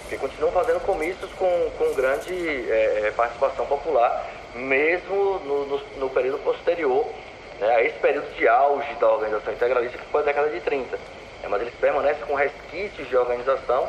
que 0.08 0.16
continuam 0.16 0.52
fazendo 0.52 0.80
comícios 0.80 1.32
com, 1.32 1.70
com 1.76 1.94
grande 1.94 2.34
é, 2.70 3.06
é 3.06 3.12
participação 3.16 3.66
popular, 3.66 4.24
mesmo 4.54 5.40
no, 5.40 5.66
no, 5.66 5.78
no 5.98 6.10
período 6.10 6.38
posterior 6.38 7.06
né, 7.60 7.74
a 7.74 7.82
esse 7.82 7.98
período 7.98 8.32
de 8.36 8.46
auge 8.46 8.94
da 8.94 9.08
organização 9.10 9.52
integralista, 9.52 9.98
que 9.98 10.06
foi 10.06 10.22
a 10.22 10.24
década 10.24 10.48
de 10.50 10.60
30. 10.60 10.98
É, 11.42 11.48
mas 11.48 11.60
eles 11.60 11.74
permanecem 11.74 12.24
com 12.24 12.34
resquícios 12.34 13.08
de 13.08 13.16
organização 13.16 13.88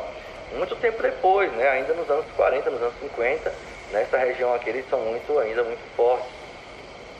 muito 0.54 0.76
tempo 0.76 1.02
depois, 1.02 1.50
né, 1.52 1.68
ainda 1.68 1.92
nos 1.94 2.08
anos 2.08 2.26
40, 2.36 2.70
nos 2.70 2.80
anos 2.80 2.94
50, 3.00 3.52
nessa 3.92 4.16
região 4.16 4.54
aqui 4.54 4.70
eles 4.70 4.88
são 4.88 5.00
muito, 5.00 5.38
ainda 5.38 5.62
muito 5.62 5.80
fortes. 5.96 6.28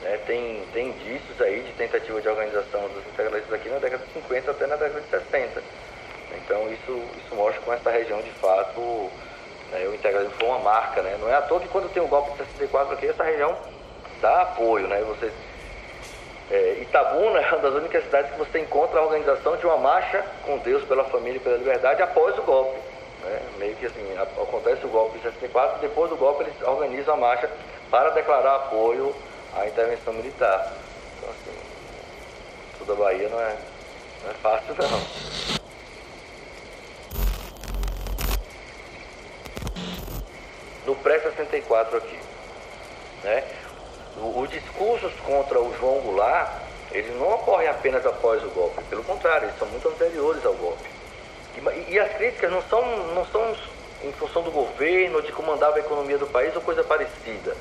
Né? 0.06 0.20
Tem, 0.24 0.62
tem 0.72 0.88
indícios 0.88 1.40
aí 1.40 1.62
de 1.62 1.72
tentativa 1.72 2.20
de 2.20 2.28
organização 2.28 2.88
dos 2.88 3.04
integralistas 3.06 3.52
aqui 3.52 3.68
na 3.68 3.78
década 3.78 4.04
de 4.06 4.12
50 4.12 4.50
até 4.52 4.66
na 4.66 4.76
década 4.76 5.00
de 5.00 5.08
60. 5.08 5.62
Então 6.36 6.72
isso, 6.72 7.02
isso 7.18 7.34
mostra 7.34 7.60
como 7.62 7.76
essa 7.76 7.90
região 7.90 8.20
de 8.22 8.30
fato 8.32 9.10
né, 9.72 9.84
o 9.88 9.94
integralismo 9.94 10.34
foi 10.38 10.48
uma 10.48 10.60
marca. 10.60 11.02
Né? 11.02 11.16
Não 11.20 11.28
é 11.28 11.34
à 11.34 11.42
toa 11.42 11.60
que 11.60 11.68
quando 11.68 11.92
tem 11.92 12.02
o 12.02 12.06
golpe 12.06 12.30
de 12.32 12.38
64 12.38 12.94
aqui, 12.94 13.08
essa 13.08 13.24
região 13.24 13.56
dá 14.20 14.42
apoio. 14.42 14.86
Né? 14.86 15.02
Você, 15.08 15.32
é, 16.52 16.78
Itabuna 16.82 17.40
é 17.40 17.48
uma 17.52 17.58
das 17.58 17.74
únicas 17.74 18.04
cidades 18.04 18.30
que 18.30 18.38
você 18.38 18.60
encontra 18.60 19.00
a 19.00 19.04
organização 19.04 19.56
de 19.56 19.66
uma 19.66 19.76
marcha 19.76 20.24
com 20.44 20.58
Deus 20.58 20.84
pela 20.84 21.04
família 21.04 21.38
e 21.38 21.40
pela 21.40 21.56
liberdade 21.56 22.00
após 22.00 22.38
o 22.38 22.42
golpe. 22.42 22.78
Né? 23.24 23.40
Meio 23.58 23.74
que 23.74 23.86
assim, 23.86 24.16
acontece 24.40 24.86
o 24.86 24.88
golpe 24.88 25.18
de 25.18 25.24
64, 25.24 25.80
depois 25.80 26.10
do 26.10 26.16
golpe 26.16 26.44
eles 26.44 26.54
organizam 26.62 27.14
a 27.14 27.16
marcha 27.16 27.50
para 27.90 28.10
declarar 28.10 28.54
apoio 28.54 29.12
a 29.56 29.66
intervenção 29.66 30.12
militar. 30.12 30.72
Então, 31.16 31.30
assim, 31.30 31.58
toda 32.78 32.92
a 32.92 32.96
Bahia 32.96 33.28
não 33.28 33.40
é, 33.40 33.56
não 34.22 34.30
é 34.30 34.34
fácil, 34.34 34.74
não. 34.78 35.36
No 40.86 40.94
pré-64 40.96 41.96
aqui, 41.96 42.18
né? 43.24 43.44
Os 44.18 44.48
discursos 44.48 45.12
contra 45.26 45.60
o 45.60 45.76
João 45.78 46.00
Goulart, 46.00 46.48
eles 46.92 47.14
não 47.16 47.34
ocorrem 47.34 47.68
apenas 47.68 48.06
após 48.06 48.42
o 48.42 48.48
golpe, 48.50 48.82
pelo 48.84 49.04
contrário, 49.04 49.48
eles 49.48 49.58
são 49.58 49.68
muito 49.68 49.88
anteriores 49.88 50.44
ao 50.46 50.54
golpe. 50.54 50.88
E, 51.56 51.92
e 51.92 51.98
as 51.98 52.12
críticas 52.16 52.50
não 52.50 52.62
são, 52.62 52.82
não 53.14 53.26
são 53.26 53.54
em 54.04 54.12
função 54.12 54.42
do 54.42 54.50
governo, 54.50 55.20
de 55.22 55.32
comandar 55.32 55.72
a 55.74 55.78
economia 55.78 56.18
do 56.18 56.26
país 56.26 56.54
ou 56.54 56.62
coisa 56.62 56.84
parecida. 56.84 57.56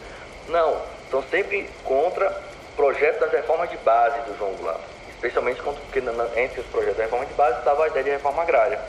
Não, 0.47 0.81
estão 1.15 1.23
sempre 1.29 1.69
contra 1.83 2.41
projetos 2.75 3.19
das 3.19 3.31
reformas 3.31 3.69
de 3.69 3.77
base 3.77 4.19
do 4.21 4.37
João 4.37 4.53
Goulart, 4.53 4.81
especialmente 5.09 5.61
porque 5.61 5.99
entre 6.35 6.59
os 6.59 6.67
projetos 6.67 6.97
da 6.97 7.03
reforma 7.03 7.25
de 7.25 7.33
base 7.33 7.59
estava 7.59 7.85
a 7.85 7.87
ideia 7.87 8.03
de 8.03 8.09
reforma 8.11 8.41
agrária. 8.41 8.79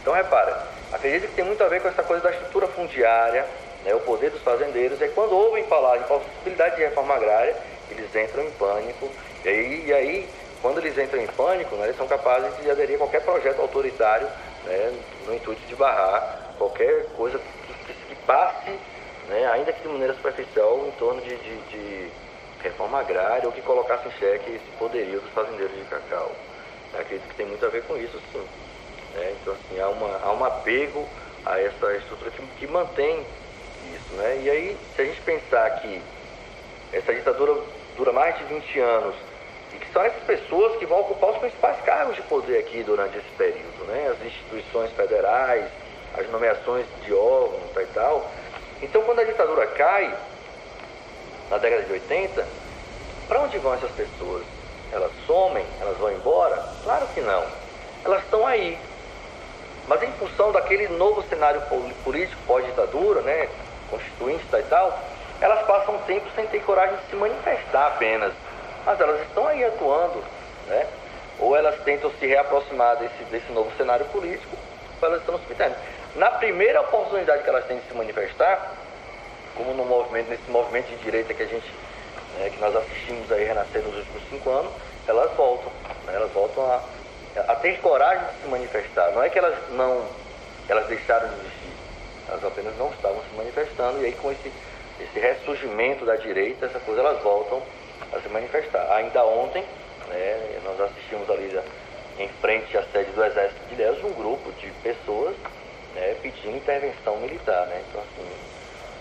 Então, 0.00 0.12
repara, 0.12 0.66
acredito 0.92 1.28
que 1.28 1.34
tem 1.34 1.44
muito 1.44 1.62
a 1.62 1.68
ver 1.68 1.80
com 1.80 1.88
essa 1.88 2.02
coisa 2.02 2.22
da 2.22 2.30
estrutura 2.30 2.66
fundiária, 2.68 3.46
né, 3.84 3.94
o 3.94 4.00
poder 4.00 4.30
dos 4.30 4.42
fazendeiros, 4.42 5.00
e 5.00 5.08
quando 5.08 5.32
ouvem 5.32 5.64
falar 5.64 5.98
de 5.98 6.04
possibilidade 6.04 6.76
de 6.76 6.82
reforma 6.82 7.14
agrária, 7.14 7.54
eles 7.90 8.14
entram 8.14 8.42
em 8.42 8.50
pânico, 8.52 9.08
e 9.44 9.48
aí, 9.48 9.86
e 9.86 9.92
aí 9.92 10.28
quando 10.60 10.78
eles 10.78 10.98
entram 10.98 11.20
em 11.20 11.26
pânico, 11.26 11.76
né, 11.76 11.84
eles 11.84 11.96
são 11.96 12.08
capazes 12.08 12.56
de 12.60 12.68
aderir 12.70 12.96
a 12.96 12.98
qualquer 12.98 13.22
projeto 13.22 13.60
autoritário 13.60 14.26
né, 14.64 14.92
no 15.24 15.34
intuito 15.34 15.60
de 15.68 15.76
barrar 15.76 16.54
qualquer 16.58 17.06
coisa 17.16 17.38
que, 17.38 17.92
que 17.92 18.14
passe 18.26 18.76
né, 19.28 19.46
ainda 19.52 19.72
que 19.72 19.82
de 19.82 19.88
maneira 19.88 20.14
superficial, 20.14 20.86
em 20.86 20.90
torno 20.92 21.20
de, 21.20 21.36
de, 21.36 21.56
de 21.68 22.10
reforma 22.62 23.00
agrária 23.00 23.46
ou 23.46 23.52
que 23.52 23.62
colocasse 23.62 24.08
em 24.08 24.12
xeque 24.12 24.50
esse 24.50 24.70
poderio 24.78 25.20
dos 25.20 25.30
fazendeiros 25.32 25.76
de 25.76 25.84
cacau. 25.84 26.32
Acredito 26.94 27.28
que 27.28 27.34
tem 27.34 27.46
muito 27.46 27.64
a 27.64 27.68
ver 27.68 27.82
com 27.84 27.96
isso, 27.96 28.18
sim. 28.32 28.44
Né? 29.14 29.34
Então, 29.40 29.54
assim, 29.54 29.80
há, 29.80 29.88
uma, 29.88 30.20
há 30.22 30.32
um 30.32 30.44
apego 30.44 31.06
a 31.44 31.60
essa 31.60 31.94
estrutura 31.94 32.30
que, 32.30 32.42
que 32.58 32.66
mantém 32.66 33.24
isso. 33.94 34.14
Né? 34.14 34.40
E 34.42 34.50
aí, 34.50 34.76
se 34.96 35.02
a 35.02 35.04
gente 35.04 35.20
pensar 35.22 35.70
que 35.80 36.02
essa 36.92 37.12
ditadura 37.12 37.60
dura 37.96 38.12
mais 38.12 38.36
de 38.38 38.44
20 38.44 38.80
anos 38.80 39.14
e 39.74 39.76
que 39.76 39.92
são 39.92 40.02
essas 40.02 40.22
pessoas 40.22 40.76
que 40.78 40.86
vão 40.86 41.00
ocupar 41.00 41.30
os 41.30 41.38
principais 41.38 41.80
cargos 41.82 42.16
de 42.16 42.22
poder 42.22 42.58
aqui 42.58 42.82
durante 42.82 43.18
esse 43.18 43.30
período, 43.36 43.84
né? 43.86 44.08
as 44.10 44.26
instituições 44.26 44.90
federais, 44.92 45.66
as 46.16 46.28
nomeações 46.30 46.86
de 47.04 47.12
órgãos 47.12 47.70
e 47.76 47.86
tal, 47.92 48.30
então, 48.82 49.02
quando 49.02 49.20
a 49.20 49.24
ditadura 49.24 49.66
cai, 49.68 50.14
na 51.50 51.58
década 51.58 51.82
de 51.82 51.92
80, 51.92 52.46
para 53.26 53.40
onde 53.40 53.58
vão 53.58 53.74
essas 53.74 53.90
pessoas? 53.90 54.44
Elas 54.92 55.10
somem? 55.26 55.64
Elas 55.80 55.96
vão 55.98 56.12
embora? 56.12 56.62
Claro 56.84 57.06
que 57.08 57.20
não. 57.20 57.44
Elas 58.04 58.22
estão 58.22 58.46
aí. 58.46 58.78
Mas 59.86 60.02
em 60.02 60.12
função 60.12 60.52
daquele 60.52 60.88
novo 60.88 61.22
cenário 61.28 61.62
político 62.04 62.40
pós-ditadura, 62.46 63.22
né, 63.22 63.48
constituinte 63.90 64.44
e 64.52 64.62
tal, 64.64 64.98
elas 65.40 65.64
passam 65.66 65.94
um 65.94 65.98
tempo 66.00 66.26
sem 66.34 66.46
ter 66.46 66.60
coragem 66.60 66.96
de 66.96 67.10
se 67.10 67.16
manifestar 67.16 67.88
apenas. 67.88 68.32
Mas 68.84 69.00
elas 69.00 69.20
estão 69.22 69.46
aí 69.46 69.64
atuando, 69.64 70.22
né? 70.66 70.86
Ou 71.38 71.56
elas 71.56 71.80
tentam 71.84 72.10
se 72.18 72.26
reaproximar 72.26 72.96
desse, 72.96 73.24
desse 73.30 73.50
novo 73.52 73.70
cenário 73.76 74.06
político, 74.06 74.56
ou 75.00 75.08
elas 75.08 75.20
estão 75.20 75.36
no 75.36 75.42
cemitério. 75.44 75.76
Na 76.18 76.32
primeira 76.32 76.80
oportunidade 76.80 77.44
que 77.44 77.48
elas 77.48 77.64
têm 77.66 77.78
de 77.78 77.86
se 77.86 77.94
manifestar, 77.94 78.74
como 79.54 79.72
no 79.72 79.84
movimento, 79.84 80.28
nesse 80.28 80.50
movimento 80.50 80.88
de 80.88 80.96
direita 80.96 81.32
que 81.32 81.44
a 81.44 81.46
gente, 81.46 81.72
né, 82.36 82.50
que 82.50 82.58
nós 82.58 82.74
assistimos 82.74 83.30
aí 83.30 83.44
renascer 83.44 83.82
nos 83.82 83.96
últimos 83.96 84.28
cinco 84.28 84.50
anos, 84.50 84.72
elas 85.06 85.30
voltam, 85.36 85.70
né, 86.06 86.14
elas 86.16 86.32
voltam 86.32 86.64
a, 86.64 86.82
a 87.46 87.54
ter 87.54 87.78
coragem 87.80 88.26
de 88.26 88.42
se 88.42 88.48
manifestar. 88.48 89.12
Não 89.12 89.22
é 89.22 89.30
que 89.30 89.38
elas 89.38 89.56
não, 89.70 90.08
elas 90.68 90.88
deixaram 90.88 91.28
de 91.28 91.34
existir, 91.34 91.72
elas 92.28 92.44
apenas 92.44 92.76
não 92.76 92.90
estavam 92.90 93.22
se 93.22 93.36
manifestando 93.36 94.02
e 94.02 94.06
aí 94.06 94.12
com 94.12 94.32
esse 94.32 94.52
esse 95.00 95.20
ressurgimento 95.20 96.04
da 96.04 96.16
direita, 96.16 96.66
essas 96.66 96.82
coisas 96.82 97.04
elas 97.04 97.22
voltam 97.22 97.62
a 98.12 98.18
se 98.18 98.28
manifestar. 98.28 98.90
Ainda 98.96 99.24
ontem, 99.24 99.64
né, 100.08 100.60
nós 100.64 100.80
assistimos 100.80 101.30
ali 101.30 101.56
em 102.18 102.28
frente 102.40 102.76
à 102.76 102.82
sede 102.92 103.12
do 103.12 103.24
Exército 103.24 103.60
de 103.68 103.74
Ilhéus 103.74 104.02
um 104.02 104.12
grupo 104.14 104.50
de 104.54 104.68
pessoas 104.82 105.36
né, 105.98 106.16
pedindo 106.22 106.56
intervenção 106.56 107.16
militar. 107.18 107.66
Né? 107.66 107.82
Então, 107.88 108.00
assim, 108.00 108.30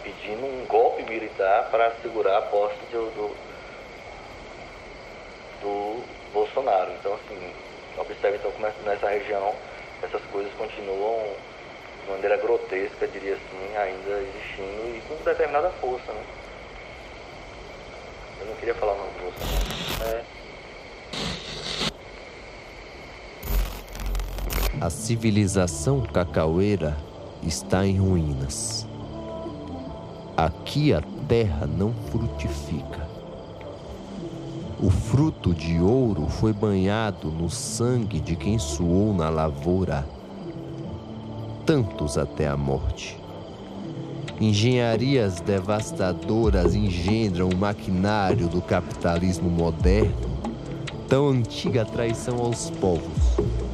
pedindo 0.03 0.45
um 0.45 0.65
golpe 0.67 1.03
militar 1.03 1.69
para 1.69 1.91
segurar 2.01 2.38
a 2.38 2.41
posse 2.43 2.79
do, 2.91 3.10
do, 3.12 3.36
do 5.62 6.03
Bolsonaro. 6.33 6.91
Então, 6.93 7.13
assim, 7.13 7.53
observe 7.97 8.38
então 8.38 8.51
como 8.51 8.67
nessa 8.86 9.10
região 9.10 9.53
essas 10.03 10.21
coisas 10.31 10.53
continuam 10.53 11.33
de 12.03 12.12
maneira 12.12 12.38
grotesca, 12.38 13.07
diria 13.07 13.33
assim, 13.33 13.77
ainda 13.77 14.21
existindo 14.21 14.95
e 14.95 15.01
com 15.07 15.15
determinada 15.23 15.69
força, 15.71 16.12
né? 16.12 16.23
Eu 18.39 18.45
não 18.45 18.55
queria 18.55 18.75
falar 18.75 18.93
o 18.93 18.97
nome 18.97 19.12
do 19.13 19.23
Bolsonaro. 19.23 20.17
É. 20.17 20.37
A 24.79 24.91
civilização 24.91 26.01
cacaueira 26.01 26.95
está 27.41 27.85
em 27.87 27.97
ruínas. 27.97 28.85
Aqui 30.35 30.93
a 30.93 31.01
terra 31.27 31.65
não 31.65 31.91
frutifica. 32.11 33.07
O 34.79 34.91
fruto 34.91 35.51
de 35.51 35.79
ouro 35.81 36.27
foi 36.27 36.53
banhado 36.53 37.31
no 37.31 37.49
sangue 37.49 38.19
de 38.19 38.35
quem 38.35 38.59
suou 38.59 39.15
na 39.15 39.29
lavoura, 39.29 40.07
tantos 41.65 42.15
até 42.15 42.47
a 42.47 42.55
morte. 42.55 43.17
Engenharias 44.39 45.41
devastadoras 45.41 46.75
engendram 46.75 47.49
o 47.49 47.57
maquinário 47.57 48.47
do 48.47 48.61
capitalismo 48.61 49.49
moderno, 49.49 50.37
tão 51.07 51.29
antiga 51.29 51.83
traição 51.83 52.37
aos 52.37 52.69
povos 52.69 53.66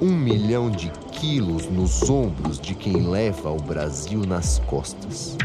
um 0.00 0.10
milhão 0.10 0.70
de 0.70 0.90
quilos 1.12 1.66
nos 1.66 2.08
ombros 2.08 2.60
de 2.60 2.74
quem 2.74 3.08
leva 3.08 3.50
o 3.50 3.56
Brasil 3.56 4.20
nas 4.26 4.58
costas. 4.66 5.36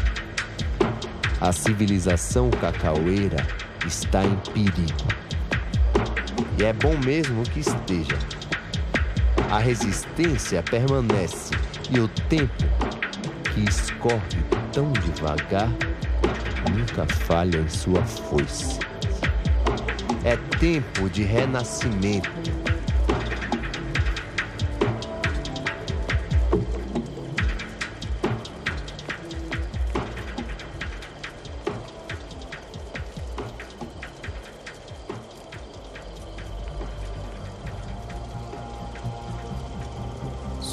A 1.40 1.54
civilização 1.54 2.50
cacaueira 2.50 3.48
está 3.88 4.24
em 4.24 4.36
perigo. 4.54 5.08
E 6.60 6.64
é 6.64 6.74
bom 6.74 6.98
mesmo 7.06 7.44
que 7.44 7.62
esteja. 7.62 8.20
A 9.50 9.58
resistência 9.58 10.62
permanece 10.64 11.54
e 11.90 12.00
o 12.00 12.08
tempo, 12.08 12.54
que 13.54 13.62
escorre 13.62 14.44
tão 14.74 14.92
devagar, 14.92 15.70
nunca 16.72 17.06
falha 17.26 17.58
em 17.58 17.70
sua 17.70 18.04
foice. 18.04 18.80
É 20.24 20.36
tempo 20.60 21.10
de 21.10 21.24
renascimento 21.24 22.61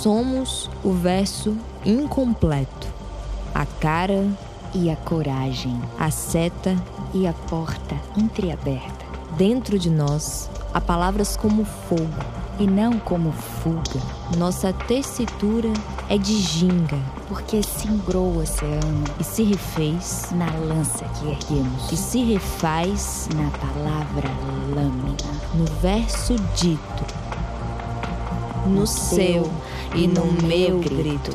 somos 0.02 0.70
o 0.84 0.92
verso 0.92 1.56
incompleto, 1.84 2.86
a 3.52 3.66
cara 3.66 4.28
e 4.72 4.88
a 4.90 4.94
coragem, 4.96 5.80
a 5.98 6.08
seta 6.10 6.76
e 7.12 7.26
a 7.26 7.32
porta 7.32 7.96
entreaberta. 8.16 9.04
Dentro 9.36 9.76
de 9.76 9.90
nós 9.90 10.48
há 10.72 10.80
palavras 10.80 11.36
como 11.36 11.64
fogo 11.64 12.08
e 12.60 12.66
não 12.66 12.98
como 13.00 13.32
fuga. 13.32 14.00
Nossa 14.36 14.72
tessitura 14.72 15.72
é 16.08 16.16
de 16.16 16.38
ginga, 16.38 16.98
porque 17.26 17.60
singrou 17.62 18.26
o 18.26 18.38
oceano 18.42 19.04
e 19.18 19.24
se 19.24 19.42
refez 19.42 20.28
na 20.32 20.46
lança 20.58 21.04
que 21.06 21.28
erguemos, 21.28 21.90
e 21.90 21.96
se 21.96 22.22
refaz 22.22 23.28
na 23.34 23.50
palavra 23.50 24.28
lâmina, 24.74 25.16
no 25.54 25.64
verso 25.80 26.36
dito, 26.54 27.04
no, 28.66 28.80
no 28.80 28.86
seu 28.86 29.50
e 29.94 30.06
no 30.06 30.24
meu 30.46 30.78
grito. 30.78 31.32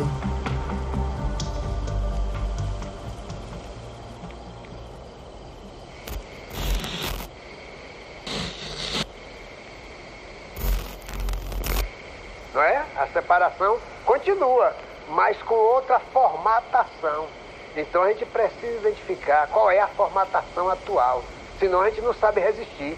Não 12.54 12.62
é? 12.62 12.86
A 12.96 13.08
separação 13.08 13.80
continua, 14.06 14.76
mas 15.10 15.42
com 15.42 15.56
outra 15.56 16.00
formatação. 16.00 17.28
Então 17.76 18.04
a 18.04 18.10
gente 18.10 18.26
precisa 18.26 18.88
identificar 18.88 19.48
qual 19.48 19.72
é 19.72 19.80
a 19.80 19.88
formatação 19.88 20.70
atual, 20.70 21.24
senão 21.60 21.82
a 21.82 21.90
gente 21.90 22.02
não 22.02 22.14
sabe 22.14 22.40
resistir. 22.40 22.98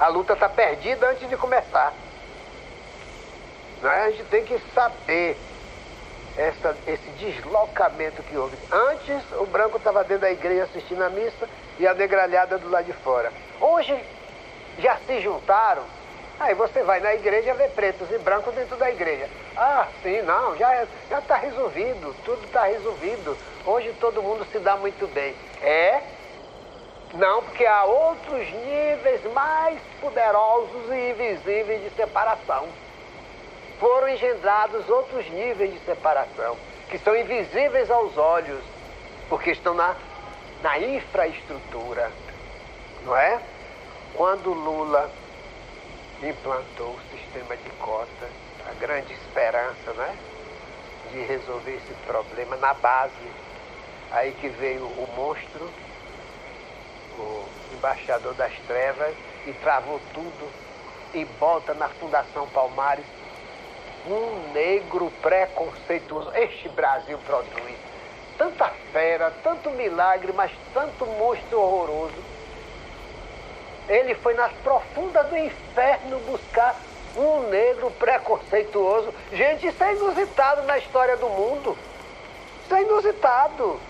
A 0.00 0.08
luta 0.08 0.32
está 0.32 0.48
perdida 0.48 1.08
antes 1.10 1.28
de 1.28 1.36
começar. 1.36 1.92
Né? 3.82 3.90
A 3.90 4.10
gente 4.10 4.24
tem 4.24 4.44
que 4.44 4.58
saber 4.74 5.36
essa, 6.36 6.76
esse 6.86 7.08
deslocamento 7.18 8.22
que 8.22 8.36
houve. 8.36 8.56
Antes, 8.70 9.22
o 9.32 9.46
branco 9.46 9.78
estava 9.78 10.04
dentro 10.04 10.22
da 10.22 10.30
igreja 10.30 10.64
assistindo 10.64 11.02
a 11.02 11.10
missa 11.10 11.48
e 11.78 11.86
a 11.86 11.94
negralhada 11.94 12.58
do 12.58 12.68
lado 12.68 12.84
de 12.84 12.92
fora. 12.92 13.32
Hoje, 13.60 13.98
já 14.78 14.96
se 15.06 15.20
juntaram. 15.20 15.82
Aí 16.38 16.54
você 16.54 16.82
vai 16.82 17.00
na 17.00 17.14
igreja 17.14 17.52
ver 17.52 17.70
pretos 17.70 18.10
e 18.10 18.18
brancos 18.18 18.54
dentro 18.54 18.76
da 18.76 18.90
igreja. 18.90 19.28
Ah, 19.54 19.86
sim, 20.02 20.22
não, 20.22 20.56
já 20.56 20.86
está 21.10 21.36
resolvido, 21.36 22.16
tudo 22.24 22.42
está 22.46 22.64
resolvido. 22.64 23.36
Hoje 23.66 23.94
todo 24.00 24.22
mundo 24.22 24.46
se 24.50 24.58
dá 24.58 24.74
muito 24.76 25.06
bem. 25.12 25.34
É? 25.60 26.00
Não, 27.12 27.42
porque 27.42 27.66
há 27.66 27.84
outros 27.84 28.50
níveis 28.52 29.20
mais 29.34 29.78
poderosos 30.00 30.90
e 30.90 31.10
invisíveis 31.10 31.82
de 31.82 31.90
separação 31.90 32.68
foram 33.80 34.10
engendrados 34.10 34.88
outros 34.90 35.28
níveis 35.30 35.72
de 35.72 35.80
separação, 35.80 36.56
que 36.90 36.98
são 36.98 37.16
invisíveis 37.16 37.90
aos 37.90 38.16
olhos, 38.18 38.62
porque 39.28 39.50
estão 39.50 39.72
na, 39.72 39.96
na 40.62 40.78
infraestrutura. 40.78 42.12
Não 43.04 43.16
é? 43.16 43.40
Quando 44.14 44.52
Lula 44.52 45.10
implantou 46.22 46.90
o 46.90 47.00
sistema 47.10 47.56
de 47.56 47.70
cotas, 47.70 48.30
a 48.68 48.74
grande 48.78 49.14
esperança 49.14 49.92
né, 49.94 50.14
de 51.10 51.22
resolver 51.22 51.76
esse 51.76 51.94
problema 52.06 52.56
na 52.56 52.74
base. 52.74 53.14
Aí 54.12 54.32
que 54.32 54.48
veio 54.48 54.84
o 54.84 55.08
monstro, 55.16 55.70
o 57.18 57.48
embaixador 57.72 58.34
das 58.34 58.52
trevas, 58.66 59.14
e 59.46 59.52
travou 59.54 59.98
tudo 60.12 60.50
e 61.14 61.24
bota 61.24 61.72
na 61.72 61.88
Fundação 61.88 62.46
Palmares 62.48 63.06
um 64.06 64.52
negro 64.52 65.12
preconceituoso. 65.22 66.30
Este 66.34 66.68
Brasil 66.68 67.18
produz 67.26 67.76
tanta 68.38 68.70
fera, 68.92 69.32
tanto 69.42 69.70
milagre, 69.70 70.32
mas 70.32 70.50
tanto 70.72 71.04
monstro 71.04 71.60
horroroso. 71.60 72.24
Ele 73.88 74.14
foi 74.14 74.34
nas 74.34 74.52
profundas 74.62 75.26
do 75.28 75.36
inferno 75.36 76.18
buscar 76.20 76.74
um 77.16 77.48
negro 77.48 77.90
preconceituoso. 77.92 79.12
Gente, 79.32 79.66
isso 79.66 79.82
é 79.82 79.92
inusitado 79.94 80.62
na 80.62 80.78
história 80.78 81.16
do 81.16 81.28
mundo. 81.28 81.76
Isso 82.64 82.74
é 82.74 82.82
inusitado. 82.82 83.80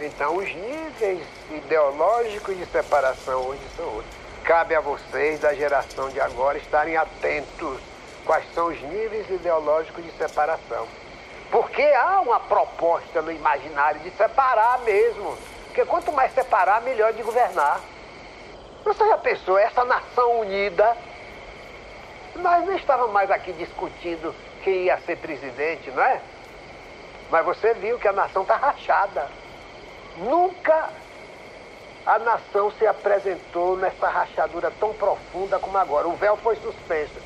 Então, 0.00 0.36
os 0.36 0.54
níveis 0.54 1.26
ideológicos 1.50 2.56
de 2.56 2.64
separação 2.66 3.40
hoje 3.48 3.62
são 3.76 3.86
outros. 3.86 4.17
Cabe 4.48 4.74
a 4.74 4.80
vocês, 4.80 5.40
da 5.40 5.52
geração 5.52 6.08
de 6.08 6.18
agora, 6.18 6.56
estarem 6.56 6.96
atentos 6.96 7.82
quais 8.24 8.50
são 8.54 8.68
os 8.68 8.80
níveis 8.80 9.28
ideológicos 9.28 10.02
de 10.02 10.10
separação. 10.12 10.88
Porque 11.50 11.82
há 11.82 12.18
uma 12.20 12.40
proposta 12.40 13.20
no 13.20 13.30
imaginário 13.30 14.00
de 14.00 14.10
separar 14.12 14.78
mesmo. 14.78 15.36
Porque 15.66 15.84
quanto 15.84 16.10
mais 16.12 16.32
separar, 16.32 16.80
melhor 16.80 17.12
de 17.12 17.22
governar. 17.22 17.78
Você 18.86 19.06
já 19.06 19.18
pensou, 19.18 19.58
essa 19.58 19.84
nação 19.84 20.40
unida? 20.40 20.96
Nós 22.36 22.64
não 22.64 22.74
estávamos 22.74 23.12
mais 23.12 23.30
aqui 23.30 23.52
discutindo 23.52 24.34
quem 24.64 24.84
ia 24.84 24.96
ser 25.00 25.18
presidente, 25.18 25.90
não 25.90 26.02
é? 26.02 26.22
Mas 27.30 27.44
você 27.44 27.74
viu 27.74 27.98
que 27.98 28.08
a 28.08 28.14
nação 28.14 28.44
está 28.44 28.56
rachada. 28.56 29.28
Nunca 30.16 30.88
a 32.08 32.18
nação 32.18 32.72
se 32.78 32.86
apresentou 32.86 33.76
nessa 33.76 34.08
rachadura 34.08 34.72
tão 34.80 34.94
profunda 34.94 35.58
como 35.58 35.76
agora. 35.76 36.08
O 36.08 36.16
véu 36.16 36.38
foi 36.38 36.56
suspenso. 36.56 37.20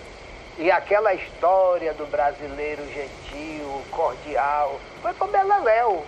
E 0.59 0.73
aquela 0.73 1.15
história 1.15 1.95
do 1.95 2.05
brasileiro 2.07 2.83
gentil, 2.89 3.81
cordial, 3.93 4.81
foi 5.01 5.15
pro 5.15 5.29
Beleléu. 5.29 6.05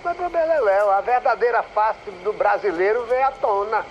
Foi 0.00 0.14
pro 0.14 0.30
Beleléu. 0.30 0.92
A 0.92 1.00
verdadeira 1.00 1.60
face 1.64 2.08
do 2.22 2.32
brasileiro 2.32 3.04
veio 3.06 3.26
à 3.26 3.32
tona. 3.32 3.84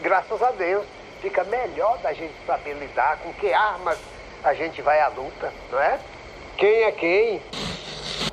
Graças 0.00 0.40
a 0.40 0.52
Deus. 0.52 0.86
Fica 1.20 1.42
melhor 1.42 1.98
da 1.98 2.12
gente 2.12 2.34
saber 2.46 2.74
lidar 2.74 3.18
com 3.18 3.32
que 3.32 3.52
armas 3.52 3.98
a 4.44 4.54
gente 4.54 4.80
vai 4.80 5.00
à 5.00 5.08
luta, 5.08 5.52
não 5.72 5.80
é? 5.80 5.98
Quem 6.56 6.84
é 6.84 6.92
quem? 6.92 7.42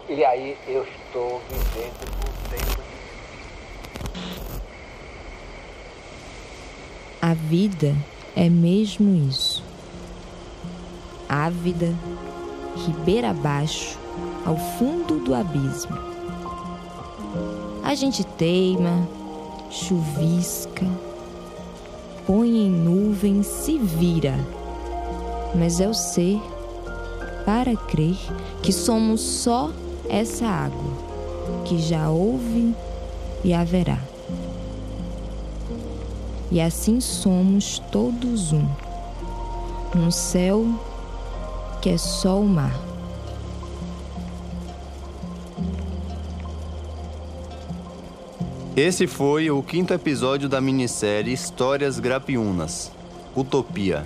E 0.07 0.23
aí 0.23 0.55
eu 0.67 0.83
estou 0.83 1.41
vivendo 1.49 2.05
um 2.05 2.49
tempo 2.49 2.87
A 7.19 7.33
vida 7.49 7.95
é 8.35 8.49
mesmo 8.49 9.25
isso. 9.29 9.63
Ávida, 11.29 11.93
ribeira 12.85 13.29
abaixo, 13.29 13.97
ao 14.45 14.57
fundo 14.77 15.19
do 15.23 15.33
abismo. 15.33 15.97
A 17.83 17.95
gente 17.95 18.25
teima, 18.25 19.07
chuvisca, 19.69 20.85
põe 22.25 22.49
em 22.49 22.69
nuvem, 22.69 23.41
se 23.43 23.77
vira. 23.77 24.37
Mas 25.55 25.79
é 25.79 25.87
o 25.87 25.93
ser 25.93 26.41
para 27.45 27.77
crer 27.77 28.17
que 28.61 28.73
somos 28.73 29.21
só 29.21 29.71
essa 30.09 30.45
água, 30.45 30.91
que 31.63 31.79
já 31.79 32.09
houve 32.09 32.75
e 33.41 33.53
haverá. 33.53 34.16
E 36.51 36.61
assim 36.61 37.01
somos 37.01 37.79
todos 37.91 38.53
um, 38.53 38.65
um 39.95 40.09
céu 40.09 40.65
que 41.81 41.89
é 41.89 41.97
só 41.97 42.39
o 42.39 42.47
mar. 42.47 42.87
Esse 48.75 49.07
foi 49.07 49.49
o 49.49 49.63
quinto 49.63 49.93
episódio 49.93 50.47
da 50.47 50.61
minissérie 50.61 51.33
Histórias 51.33 51.99
Grapiunas 51.99 52.91
Utopia. 53.35 54.03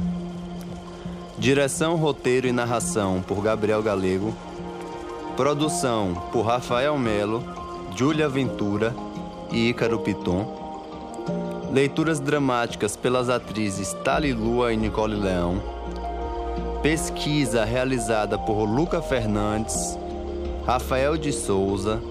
Direção, 1.38 1.96
roteiro 1.96 2.48
e 2.48 2.52
narração 2.52 3.22
por 3.22 3.42
Gabriel 3.42 3.84
Galego. 3.84 4.34
Produção 5.36 6.14
por 6.32 6.44
Rafael 6.44 6.98
Melo, 6.98 7.44
Júlia 7.96 8.30
Ventura 8.30 8.96
e 9.52 9.70
Ícaro 9.70 10.00
Piton. 10.00 10.61
Leituras 11.72 12.20
dramáticas 12.20 12.98
pelas 12.98 13.30
atrizes 13.30 13.94
Tali 14.04 14.34
Lua 14.34 14.74
e 14.74 14.78
Nicole 14.78 15.16
Leão. 15.16 15.62
Pesquisa 16.84 17.64
realizada 17.64 18.38
por 18.38 18.66
Luca 18.66 19.02
Fernandes, 19.02 19.98
Rafael 20.66 21.16
de 21.16 21.32
Souza, 21.32 22.02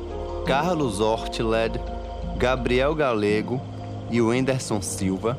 Carlos 0.47 0.99
Ortled, 1.01 1.79
Gabriel 2.39 2.95
Galego 2.95 3.61
e 4.11 4.23
Wenderson 4.23 4.81
Silva. 4.81 5.37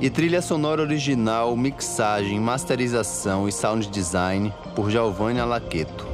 E 0.00 0.08
trilha 0.08 0.40
sonora 0.40 0.80
original, 0.80 1.54
mixagem, 1.54 2.40
masterização 2.40 3.46
e 3.46 3.52
sound 3.52 3.88
design 3.88 4.50
por 4.74 4.90
Giovanni 4.90 5.40
Alaqueto. 5.40 6.06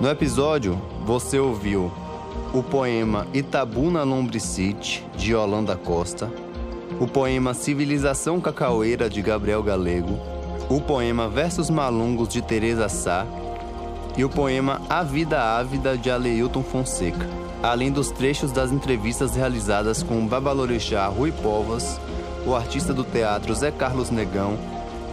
No 0.00 0.10
episódio, 0.10 0.82
você 1.06 1.38
ouviu 1.38 1.92
o 2.52 2.62
poema 2.62 3.26
Itabuna 3.32 4.02
Lombricite, 4.02 5.06
de 5.16 5.32
Yolanda 5.32 5.74
Costa, 5.74 6.30
o 7.00 7.06
poema 7.06 7.54
Civilização 7.54 8.40
Cacaueira, 8.42 9.08
de 9.08 9.22
Gabriel 9.22 9.62
Galego, 9.62 10.18
o 10.68 10.78
poema 10.78 11.28
Versos 11.28 11.70
Malungos, 11.70 12.28
de 12.28 12.42
Teresa 12.42 12.90
Sá. 12.90 13.26
E 14.18 14.24
o 14.24 14.28
poema 14.28 14.82
A 14.90 15.02
Vida 15.02 15.40
Ávida, 15.40 15.96
de 15.96 16.10
Aleilton 16.10 16.62
Fonseca, 16.62 17.26
além 17.62 17.90
dos 17.90 18.10
trechos 18.10 18.52
das 18.52 18.70
entrevistas 18.70 19.34
realizadas 19.34 20.02
com 20.02 20.22
o 20.22 20.28
Babalorixá 20.28 21.06
Rui 21.06 21.32
Povas, 21.32 21.98
o 22.44 22.54
artista 22.54 22.92
do 22.92 23.04
teatro 23.04 23.54
Zé 23.54 23.70
Carlos 23.70 24.10
Negão 24.10 24.58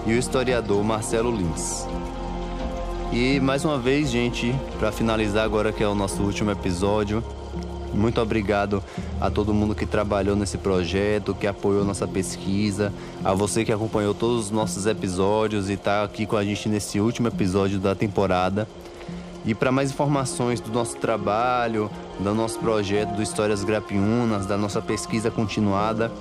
e 0.06 0.12
o 0.12 0.18
historiador 0.18 0.84
Marcelo 0.84 1.32
Lins. 1.32 1.88
E 3.12 3.40
mais 3.40 3.66
uma 3.66 3.80
vez, 3.80 4.12
gente, 4.12 4.54
para 4.78 4.92
finalizar 4.92 5.44
agora 5.44 5.72
que 5.72 5.84
é 5.84 5.88
o 5.88 5.96
nosso 5.96 6.22
último 6.22 6.52
episódio, 6.52 7.24
muito 7.92 8.22
obrigado 8.22 8.84
a 9.20 9.32
todo 9.32 9.52
mundo 9.52 9.74
que 9.74 9.88
trabalhou 9.88 10.36
nesse 10.36 10.60
projeto, 10.60 11.34
que 11.34 11.48
apoiou 11.48 11.84
nossa 11.84 12.08
pesquisa, 12.08 12.94
a 13.24 13.34
você 13.34 13.66
que 13.66 13.72
acompanhou 13.72 14.14
todos 14.14 14.46
os 14.46 14.52
nossos 14.52 14.86
episódios 14.86 15.70
e 15.70 15.74
está 15.74 16.04
aqui 16.04 16.28
com 16.28 16.38
a 16.38 16.44
gente 16.44 16.70
nesse 16.70 17.00
último 17.00 17.28
episódio 17.28 17.80
da 17.80 17.96
temporada. 17.96 18.68
E 19.44 19.56
para 19.56 19.72
mais 19.72 19.90
informações 19.90 20.60
do 20.62 20.72
nosso 20.72 20.96
trabalho, 20.98 21.90
do 22.20 22.36
nosso 22.36 22.60
projeto 22.60 23.16
do 23.16 23.24
Histórias 23.24 23.64
Grapiunas, 23.64 24.46
da 24.46 24.56
nossa 24.56 24.84
pesquisa 24.84 25.32
continuada, 25.32 26.12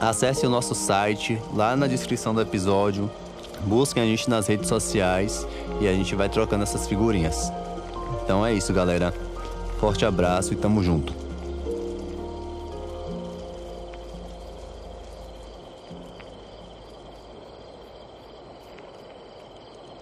acesse 0.00 0.44
o 0.44 0.50
nosso 0.50 0.74
site 0.74 1.40
lá 1.54 1.76
na 1.76 1.86
descrição 1.86 2.34
do 2.34 2.40
episódio 2.40 3.08
Busquem 3.64 4.02
a 4.02 4.06
gente 4.06 4.28
nas 4.28 4.46
redes 4.46 4.68
sociais 4.68 5.46
e 5.80 5.88
a 5.88 5.92
gente 5.92 6.14
vai 6.14 6.28
trocando 6.28 6.62
essas 6.62 6.86
figurinhas. 6.86 7.52
Então 8.22 8.44
é 8.44 8.52
isso, 8.52 8.72
galera. 8.72 9.12
Forte 9.78 10.04
abraço 10.04 10.52
e 10.52 10.56
tamo 10.56 10.82
junto. 10.82 11.25